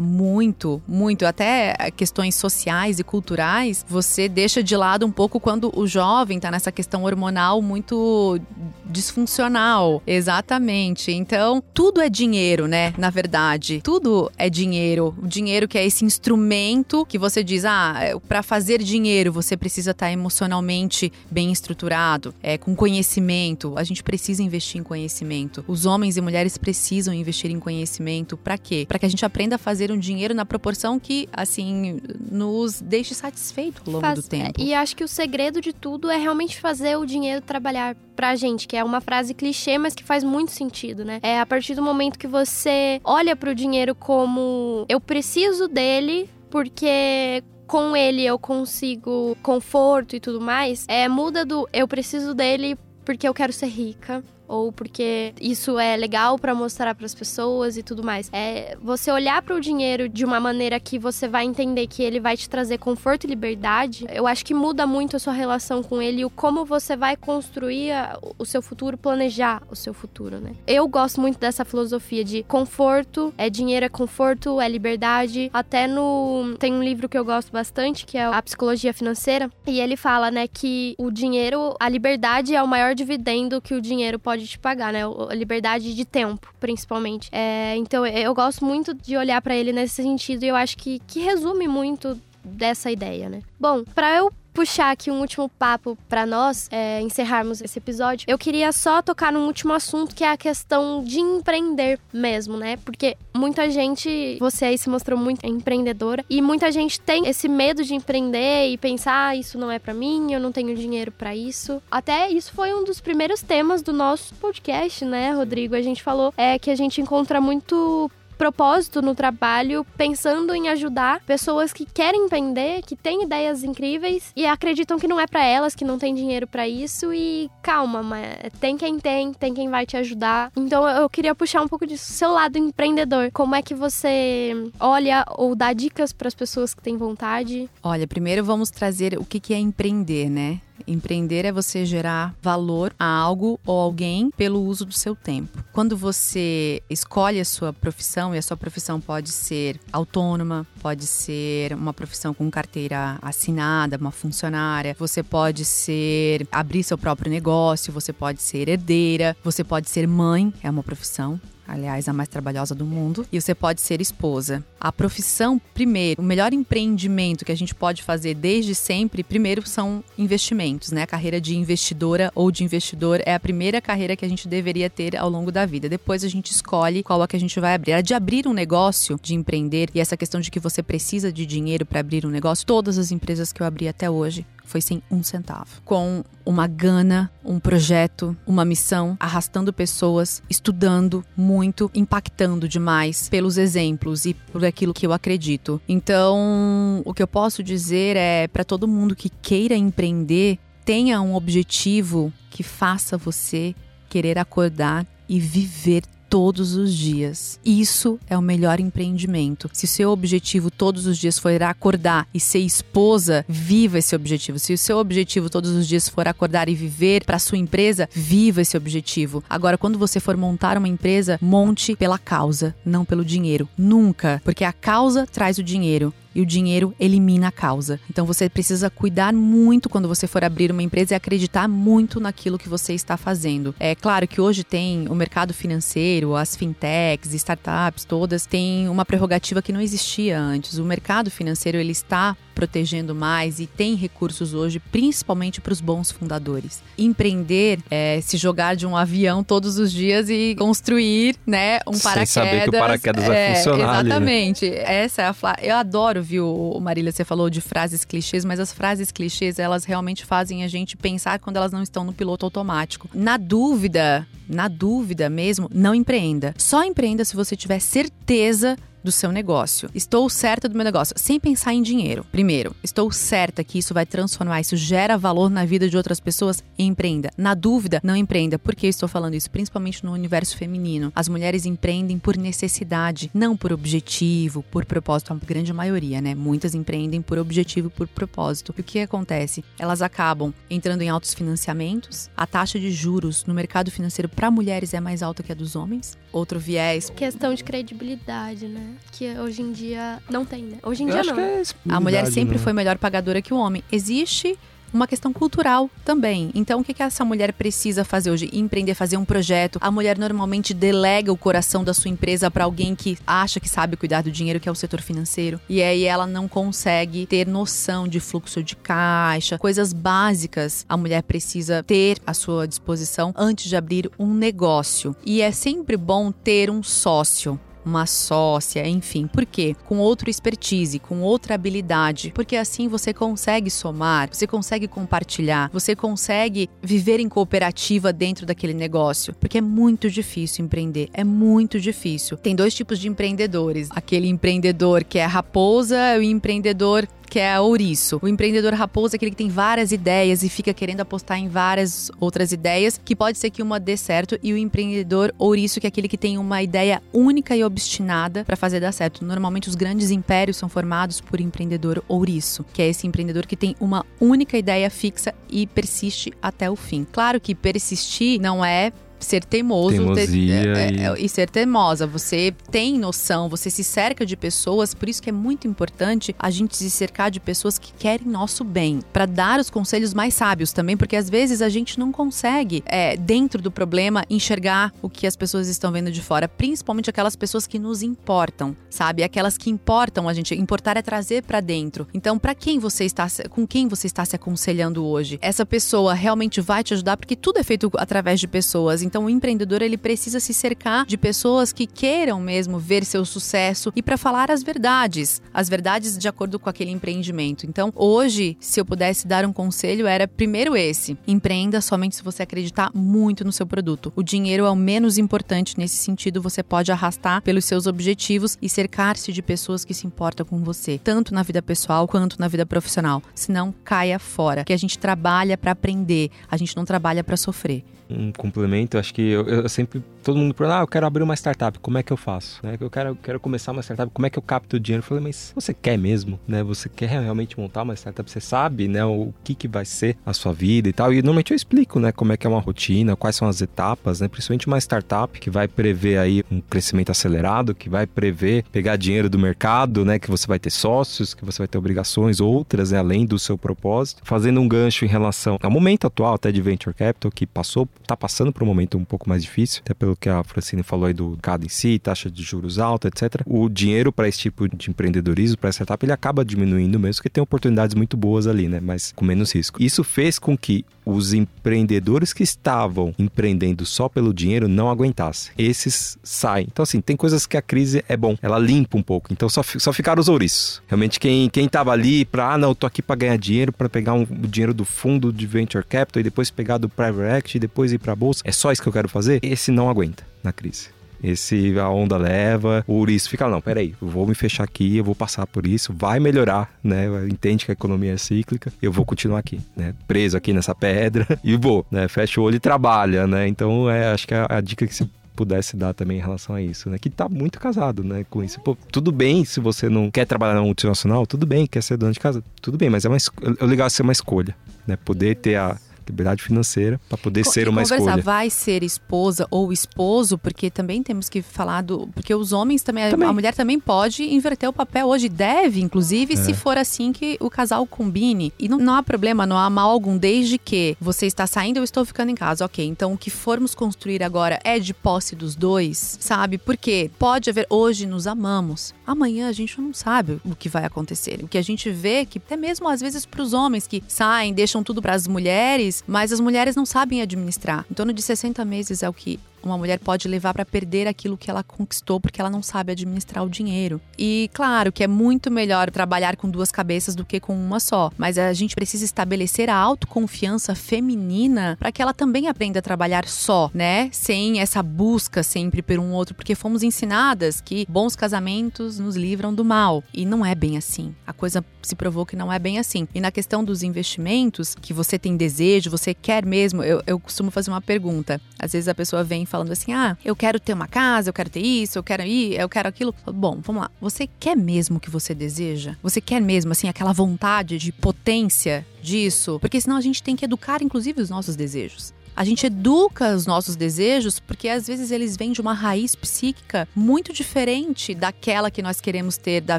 [0.00, 5.86] muito, muito, até questões sociais e culturais, você deixa de lado um pouco quando o
[5.86, 8.38] jovem tá nessa questão hormonal muito
[8.84, 10.02] disfuncional.
[10.06, 11.12] Exatamente.
[11.12, 12.94] Então, tudo é dinheiro, né?
[12.96, 15.14] Na verdade, tudo é dinheiro.
[15.22, 19.56] O dinheiro que é esse instrumento que você diz, ah, é, para fazer dinheiro você
[19.56, 23.74] precisa estar tá emocionalmente bem estruturado, é com conhecimento.
[23.76, 25.64] A gente precisa investir em conhecimento.
[25.68, 28.36] Os homens e mulheres precisam investir em conhecimento.
[28.36, 28.84] Para quê?
[28.88, 32.00] Para que a gente aprenda a fazer um dinheiro na proporção que, assim,
[32.30, 34.60] nos deixe satisfeito ao longo Faz, do tempo.
[34.60, 38.66] E acho que o segredo de tudo é realmente fazer o dinheiro trabalhar pra gente,
[38.66, 41.20] que é uma frase clichê, mas que faz muito sentido, né?
[41.22, 47.42] É a partir do momento que você olha pro dinheiro como eu preciso dele porque
[47.66, 53.28] com ele eu consigo conforto e tudo mais, é muda do eu preciso dele porque
[53.28, 57.82] eu quero ser rica ou porque isso é legal para mostrar para as pessoas e
[57.82, 58.30] tudo mais.
[58.32, 62.20] É você olhar para o dinheiro de uma maneira que você vai entender que ele
[62.20, 64.06] vai te trazer conforto e liberdade.
[64.10, 67.16] Eu acho que muda muito a sua relação com ele e o como você vai
[67.16, 67.92] construir
[68.38, 70.52] o seu futuro, planejar o seu futuro, né?
[70.66, 75.50] Eu gosto muito dessa filosofia de conforto, é dinheiro é conforto, é liberdade.
[75.52, 79.80] Até no tem um livro que eu gosto bastante, que é a Psicologia Financeira, e
[79.80, 84.18] ele fala, né, que o dinheiro, a liberdade é o maior dividendo que o dinheiro
[84.18, 85.00] pode pode te pagar, né?
[85.04, 87.28] A liberdade de tempo, principalmente.
[87.32, 91.00] É, então eu gosto muito de olhar para ele nesse sentido e eu acho que,
[91.06, 93.40] que resume muito dessa ideia, né?
[93.58, 98.38] Bom, para eu puxar aqui um último papo para nós é, encerrarmos esse episódio, eu
[98.38, 102.78] queria só tocar num último assunto que é a questão de empreender mesmo, né?
[102.78, 107.84] Porque muita gente, você aí se mostrou muito empreendedora e muita gente tem esse medo
[107.84, 111.36] de empreender e pensar, ah, isso não é para mim, eu não tenho dinheiro para
[111.36, 111.82] isso.
[111.90, 115.74] Até isso foi um dos primeiros temas do nosso podcast, né, Rodrigo?
[115.74, 121.20] A gente falou é que a gente encontra muito propósito no trabalho, pensando em ajudar
[121.20, 125.74] pessoas que querem empreender, que têm ideias incríveis e acreditam que não é para elas,
[125.74, 129.86] que não tem dinheiro para isso e calma, mas tem quem tem, tem quem vai
[129.86, 130.50] te ajudar.
[130.56, 133.30] Então eu queria puxar um pouco disso, seu lado empreendedor.
[133.32, 137.68] Como é que você olha ou dá dicas para as pessoas que têm vontade?
[137.82, 140.60] Olha, primeiro vamos trazer o que é empreender, né?
[140.86, 145.64] Empreender é você gerar valor a algo ou alguém pelo uso do seu tempo.
[145.72, 151.72] Quando você escolhe a sua profissão, e a sua profissão pode ser autônoma, pode ser
[151.74, 158.12] uma profissão com carteira assinada, uma funcionária, você pode ser abrir seu próprio negócio, você
[158.12, 162.84] pode ser herdeira, você pode ser mãe, é uma profissão aliás, a mais trabalhosa do
[162.84, 164.64] mundo, e você pode ser esposa.
[164.80, 170.02] A profissão, primeiro, o melhor empreendimento que a gente pode fazer desde sempre, primeiro são
[170.16, 171.02] investimentos, né?
[171.02, 174.88] A carreira de investidora ou de investidor é a primeira carreira que a gente deveria
[174.88, 175.88] ter ao longo da vida.
[175.88, 177.92] Depois a gente escolhe qual é que a gente vai abrir.
[177.92, 181.46] A de abrir um negócio, de empreender, e essa questão de que você precisa de
[181.46, 185.02] dinheiro para abrir um negócio, todas as empresas que eu abri até hoje foi sem
[185.10, 185.80] um centavo.
[185.84, 194.26] Com uma gana, um projeto, uma missão, arrastando pessoas, estudando muito, impactando demais pelos exemplos
[194.26, 195.80] e por aquilo que eu acredito.
[195.88, 201.34] Então, o que eu posso dizer é para todo mundo que queira empreender, tenha um
[201.34, 203.74] objetivo que faça você
[204.08, 207.58] querer acordar e viver todos os dias.
[207.64, 209.70] Isso é o melhor empreendimento.
[209.72, 214.58] Se o seu objetivo todos os dias for acordar e ser esposa, viva esse objetivo.
[214.58, 218.60] Se o seu objetivo todos os dias for acordar e viver para sua empresa, viva
[218.60, 219.42] esse objetivo.
[219.48, 223.68] Agora, quando você for montar uma empresa, monte pela causa, não pelo dinheiro.
[223.76, 227.98] Nunca, porque a causa traz o dinheiro e o dinheiro elimina a causa.
[228.10, 232.58] Então você precisa cuidar muito quando você for abrir uma empresa e acreditar muito naquilo
[232.58, 233.74] que você está fazendo.
[233.80, 239.62] É claro que hoje tem o mercado financeiro, as fintechs, startups, todas têm uma prerrogativa
[239.62, 240.76] que não existia antes.
[240.76, 246.10] O mercado financeiro ele está protegendo mais e tem recursos hoje, principalmente para os bons
[246.10, 246.82] fundadores.
[246.96, 252.30] Empreender é se jogar de um avião todos os dias e construir, né, um paraquedas.
[252.30, 254.04] Sem saber que o paraquedas é, vai funcionar.
[254.06, 254.64] Exatamente.
[254.64, 255.04] Ali, né?
[255.04, 259.12] Essa é a eu adoro viu, Marília, você falou de frases clichês, mas as frases
[259.12, 263.08] clichês, elas realmente fazem a gente pensar quando elas não estão no piloto automático.
[263.12, 266.54] Na dúvida, na dúvida mesmo, não empreenda.
[266.56, 269.88] Só empreenda se você tiver certeza do seu negócio.
[269.94, 272.26] Estou certa do meu negócio, sem pensar em dinheiro.
[272.32, 276.62] Primeiro, estou certa que isso vai transformar, isso gera valor na vida de outras pessoas,
[276.76, 277.30] empreenda.
[277.38, 278.58] Na dúvida, não empreenda.
[278.58, 279.48] Por que estou falando isso?
[279.50, 281.12] Principalmente no universo feminino.
[281.14, 285.32] As mulheres empreendem por necessidade, não por objetivo, por propósito.
[285.32, 286.34] A grande maioria, né?
[286.34, 288.74] Muitas empreendem por objetivo, por propósito.
[288.76, 289.64] E o que acontece?
[289.78, 292.28] Elas acabam entrando em altos financiamentos.
[292.36, 295.76] A taxa de juros no mercado financeiro para mulheres é mais alta que a dos
[295.76, 296.18] homens.
[296.32, 297.08] Outro viés.
[297.10, 298.95] Questão de credibilidade, né?
[299.12, 300.78] Que hoje em dia não tem, né?
[300.82, 301.38] Hoje em Eu dia não.
[301.40, 302.62] É a mulher sempre né?
[302.62, 303.82] foi melhor pagadora que o homem.
[303.90, 304.58] Existe
[304.92, 306.50] uma questão cultural também.
[306.54, 308.50] Então, o que, que essa mulher precisa fazer hoje?
[308.52, 309.78] Empreender, fazer um projeto.
[309.80, 313.96] A mulher normalmente delega o coração da sua empresa para alguém que acha que sabe
[313.96, 315.60] cuidar do dinheiro, que é o setor financeiro.
[315.68, 321.22] E aí ela não consegue ter noção de fluxo de caixa, coisas básicas a mulher
[321.22, 325.14] precisa ter à sua disposição antes de abrir um negócio.
[325.24, 329.26] E é sempre bom ter um sócio uma sócia, enfim.
[329.26, 329.74] Por quê?
[329.84, 335.94] Com outra expertise, com outra habilidade, porque assim você consegue somar, você consegue compartilhar, você
[335.94, 342.36] consegue viver em cooperativa dentro daquele negócio, porque é muito difícil empreender, é muito difícil.
[342.36, 347.06] Tem dois tipos de empreendedores, aquele empreendedor que é raposa e o empreendedor
[347.36, 348.18] que é a ouriço.
[348.22, 352.10] O empreendedor raposa é aquele que tem várias ideias e fica querendo apostar em várias
[352.18, 355.88] outras ideias, que pode ser que uma dê certo, e o empreendedor ouriço, que é
[355.88, 359.22] aquele que tem uma ideia única e obstinada para fazer dar certo.
[359.22, 363.76] Normalmente os grandes impérios são formados por empreendedor ouriço, que é esse empreendedor que tem
[363.78, 367.06] uma única ideia fixa e persiste até o fim.
[367.12, 370.50] Claro que persistir não é ser teimoso ter, é, e...
[370.50, 371.28] É, e...
[371.28, 372.06] ser teimosa.
[372.06, 376.50] Você tem noção, você se cerca de pessoas, por isso que é muito importante a
[376.50, 380.72] gente se cercar de pessoas que querem nosso bem, para dar os conselhos mais sábios
[380.72, 385.26] também, porque às vezes a gente não consegue, é, dentro do problema, enxergar o que
[385.26, 389.22] as pessoas estão vendo de fora, principalmente aquelas pessoas que nos importam, sabe?
[389.22, 390.54] Aquelas que importam a gente.
[390.54, 392.06] Importar é trazer para dentro.
[392.12, 395.38] Então, para quem você está, com quem você está se aconselhando hoje?
[395.40, 399.02] Essa pessoa realmente vai te ajudar, porque tudo é feito através de pessoas.
[399.06, 403.92] Então, o empreendedor ele precisa se cercar de pessoas que queiram mesmo ver seu sucesso
[403.94, 407.66] e para falar as verdades, as verdades de acordo com aquele empreendimento.
[407.66, 412.42] Então, hoje, se eu pudesse dar um conselho, era primeiro esse: empreenda somente se você
[412.42, 414.12] acreditar muito no seu produto.
[414.16, 418.68] O dinheiro é o menos importante nesse sentido, você pode arrastar pelos seus objetivos e
[418.68, 422.66] cercar-se de pessoas que se importam com você, tanto na vida pessoal quanto na vida
[422.66, 423.22] profissional.
[423.34, 424.64] Senão, caia fora.
[424.64, 429.12] Que a gente trabalha para aprender, a gente não trabalha para sofrer um complemento, acho
[429.12, 430.02] que eu, eu, sempre.
[430.22, 432.58] Todo mundo pergunta, ah, eu quero abrir uma startup, como é que eu faço?
[432.60, 432.76] Né?
[432.80, 435.00] Eu quero, quero começar uma startup, como é que eu capto o dinheiro?
[435.04, 436.64] Eu falei, mas você quer mesmo, né?
[436.64, 438.28] Você quer realmente montar uma startup?
[438.28, 441.12] Você sabe, né, o que, que vai ser a sua vida e tal.
[441.12, 444.20] E normalmente eu explico, né, como é que é uma rotina, quais são as etapas,
[444.20, 444.26] né?
[444.26, 449.30] Principalmente uma startup que vai prever aí um crescimento acelerado, que vai prever pegar dinheiro
[449.30, 450.18] do mercado, né?
[450.18, 453.56] Que você vai ter sócios, que você vai ter obrigações outras, né, além do seu
[453.56, 454.22] propósito.
[454.24, 458.16] Fazendo um gancho em relação ao momento atual até de Venture Capital, que passou está
[458.16, 461.14] passando por um momento um pouco mais difícil, até pelo que a Francine falou aí
[461.14, 463.42] do mercado em si, taxa de juros alta, etc.
[463.46, 467.42] O dinheiro para esse tipo de empreendedorismo, para startup, ele acaba diminuindo mesmo, porque tem
[467.42, 468.80] oportunidades muito boas ali, né?
[468.80, 469.82] Mas com menos risco.
[469.82, 475.52] Isso fez com que os empreendedores que estavam empreendendo só pelo dinheiro não aguentassem.
[475.56, 476.66] Esses saem.
[476.70, 479.32] Então, assim, tem coisas que a crise é bom, ela limpa um pouco.
[479.32, 480.82] Então, só, só ficaram os ouriços.
[480.88, 483.88] Realmente, quem, quem tava ali para, ah, não, eu tô aqui para ganhar dinheiro, para
[483.88, 487.56] pegar um, o dinheiro do fundo de venture capital e depois pegar do private equity
[487.58, 489.38] e depois ir para bolsa, é só isso que eu quero fazer?
[489.42, 490.95] Esse não aguenta na crise.
[491.26, 495.02] Esse a onda leva, o ouriço fica, não, peraí, eu vou me fechar aqui, eu
[495.02, 497.06] vou passar por isso, vai melhorar, né?
[497.28, 499.92] Entende que a economia é cíclica, eu vou continuar aqui, né?
[500.06, 502.06] Preso aqui nessa pedra e vou, né?
[502.06, 503.48] Fecha o olho e trabalha, né?
[503.48, 506.62] Então, é, acho que a, a dica que se pudesse dar também em relação a
[506.62, 506.96] isso, né?
[506.96, 508.58] Que tá muito casado, né, com isso.
[508.60, 512.12] Pô, tudo bem se você não quer trabalhar na multinacional, tudo bem, quer ser dono
[512.12, 513.18] de casa, tudo bem, mas é, uma,
[513.60, 514.56] é legal ser uma escolha,
[514.86, 514.96] né?
[514.96, 515.76] Poder ter a
[516.08, 518.22] liberdade financeira para poder Co ser uma conversar, escolha.
[518.22, 522.08] Vai ser esposa ou esposo, porque também temos que falar do.
[522.08, 523.28] Porque os homens também, também.
[523.28, 526.36] a mulher também pode inverter o papel hoje, deve, inclusive, é.
[526.36, 528.52] se for assim que o casal combine.
[528.58, 531.84] E não, não há problema, não há mal algum, desde que você está saindo, eu
[531.84, 532.64] estou ficando em casa.
[532.64, 536.58] Ok, então o que formos construir agora é de posse dos dois, sabe?
[536.58, 541.40] Porque pode haver, hoje nos amamos, amanhã a gente não sabe o que vai acontecer.
[541.42, 544.52] O que a gente vê que até mesmo às vezes para os homens que saem,
[544.52, 547.84] deixam tudo para as mulheres, mas as mulheres não sabem administrar.
[547.90, 551.36] Em torno de 60 meses é o que uma mulher pode levar para perder aquilo
[551.36, 554.00] que ela conquistou porque ela não sabe administrar o dinheiro.
[554.18, 558.10] E claro que é muito melhor trabalhar com duas cabeças do que com uma só,
[558.16, 563.26] mas a gente precisa estabelecer a autoconfiança feminina para que ela também aprenda a trabalhar
[563.26, 564.08] só, né?
[564.12, 569.52] Sem essa busca sempre por um outro, porque fomos ensinadas que bons casamentos nos livram
[569.52, 570.02] do mal.
[570.12, 571.14] E não é bem assim.
[571.26, 573.06] A coisa se provou que não é bem assim.
[573.14, 577.50] E na questão dos investimentos, que você tem desejo, você quer mesmo, eu, eu costumo
[577.50, 578.40] fazer uma pergunta.
[578.58, 581.32] Às vezes a pessoa vem e falando assim: ah, eu quero ter uma casa, eu
[581.32, 583.14] quero ter isso, eu quero ir, eu quero aquilo.
[583.26, 583.90] Bom, vamos lá.
[584.00, 585.96] Você quer mesmo o que você deseja?
[586.02, 589.58] Você quer mesmo, assim, aquela vontade de potência disso?
[589.60, 592.12] Porque senão a gente tem que educar, inclusive, os nossos desejos.
[592.36, 596.86] A gente educa os nossos desejos porque às vezes eles vêm de uma raiz psíquica
[596.94, 599.78] muito diferente daquela que nós queremos ter da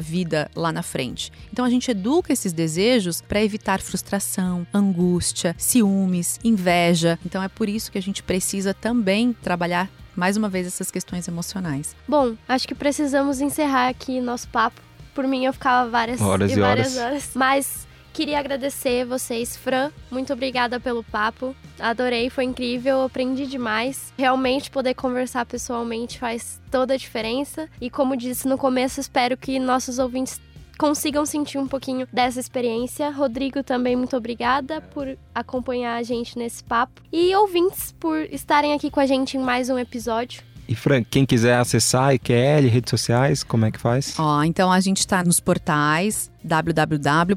[0.00, 1.30] vida lá na frente.
[1.52, 7.16] Então a gente educa esses desejos para evitar frustração, angústia, ciúmes, inveja.
[7.24, 11.28] Então é por isso que a gente precisa também trabalhar mais uma vez essas questões
[11.28, 11.94] emocionais.
[12.08, 14.80] Bom, acho que precisamos encerrar aqui nosso papo.
[15.14, 17.06] Por mim eu ficava várias horas e, várias horas.
[17.06, 17.30] horas.
[17.34, 17.87] Mas
[18.18, 19.92] queria agradecer vocês, Fran.
[20.10, 21.54] Muito obrigada pelo papo.
[21.78, 24.12] Adorei, foi incrível, aprendi demais.
[24.18, 27.68] Realmente poder conversar pessoalmente faz toda a diferença.
[27.80, 30.40] E como disse no começo, espero que nossos ouvintes
[30.76, 33.08] consigam sentir um pouquinho dessa experiência.
[33.08, 37.00] Rodrigo, também muito obrigada por acompanhar a gente nesse papo.
[37.12, 40.42] E ouvintes por estarem aqui com a gente em mais um episódio.
[40.68, 44.14] E Fran, quem quiser acessar EQL, redes sociais, como é que faz?
[44.18, 47.34] Ó, então a gente está nos portais www.eql.com.br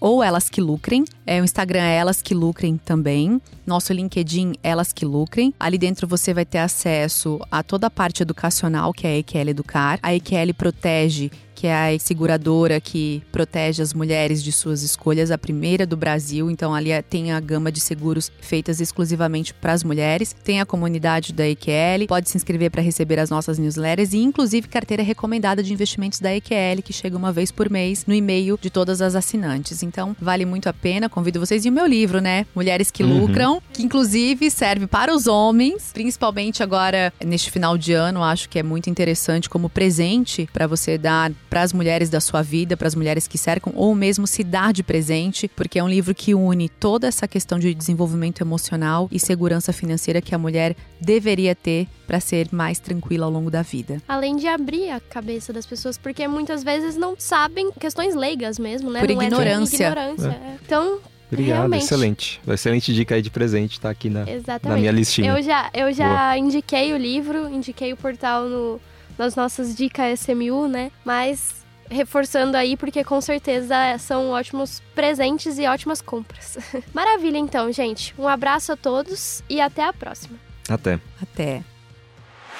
[0.00, 1.04] ou Elas Que Lucrem.
[1.26, 3.40] É, o Instagram é Elas Que Lucrem também.
[3.66, 5.54] Nosso LinkedIn Elas Que Lucrem.
[5.58, 9.50] Ali dentro você vai ter acesso a toda a parte educacional que é a EQL
[9.50, 9.98] Educar.
[10.02, 15.38] A EQL protege que é a seguradora que protege as mulheres de suas escolhas, a
[15.38, 16.50] primeira do Brasil.
[16.50, 20.34] Então, ali é, tem a gama de seguros feitas exclusivamente para as mulheres.
[20.44, 24.68] Tem a comunidade da EQL, pode se inscrever para receber as nossas newsletters e, inclusive,
[24.68, 28.70] carteira recomendada de investimentos da EQL, que chega uma vez por mês no e-mail de
[28.70, 29.82] todas as assinantes.
[29.82, 31.08] Então, vale muito a pena.
[31.14, 31.64] Convido vocês.
[31.64, 32.44] E o meu livro, né?
[32.52, 33.20] Mulheres que uhum.
[33.20, 38.20] Lucram, que inclusive serve para os homens, principalmente agora neste final de ano.
[38.20, 42.42] Acho que é muito interessante como presente para você dar para as mulheres da sua
[42.42, 45.88] vida, para as mulheres que cercam, ou mesmo se dar de presente, porque é um
[45.88, 50.74] livro que une toda essa questão de desenvolvimento emocional e segurança financeira que a mulher
[51.00, 54.00] deveria ter para ser mais tranquila ao longo da vida.
[54.08, 58.90] Além de abrir a cabeça das pessoas, porque muitas vezes não sabem questões leigas mesmo,
[58.90, 59.00] né?
[59.00, 59.86] Por não é ignorância.
[59.86, 60.28] É ignorância.
[60.28, 60.56] É.
[60.64, 61.00] Então,
[61.32, 61.84] Obrigado, Realmente.
[61.84, 62.40] excelente.
[62.46, 64.24] Excelente dica aí de presente, tá aqui na,
[64.62, 65.32] na minha listinha.
[65.32, 68.80] Eu já, eu já indiquei o livro, indiquei o portal no,
[69.18, 70.92] nas nossas dicas SMU, né?
[71.04, 76.58] Mas reforçando aí, porque com certeza são ótimos presentes e ótimas compras.
[76.94, 78.14] Maravilha, então, gente.
[78.18, 80.38] Um abraço a todos e até a próxima.
[80.68, 81.00] Até.
[81.20, 81.62] Até.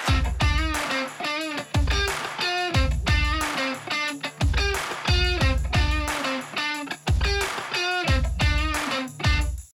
[0.09, 0.44] you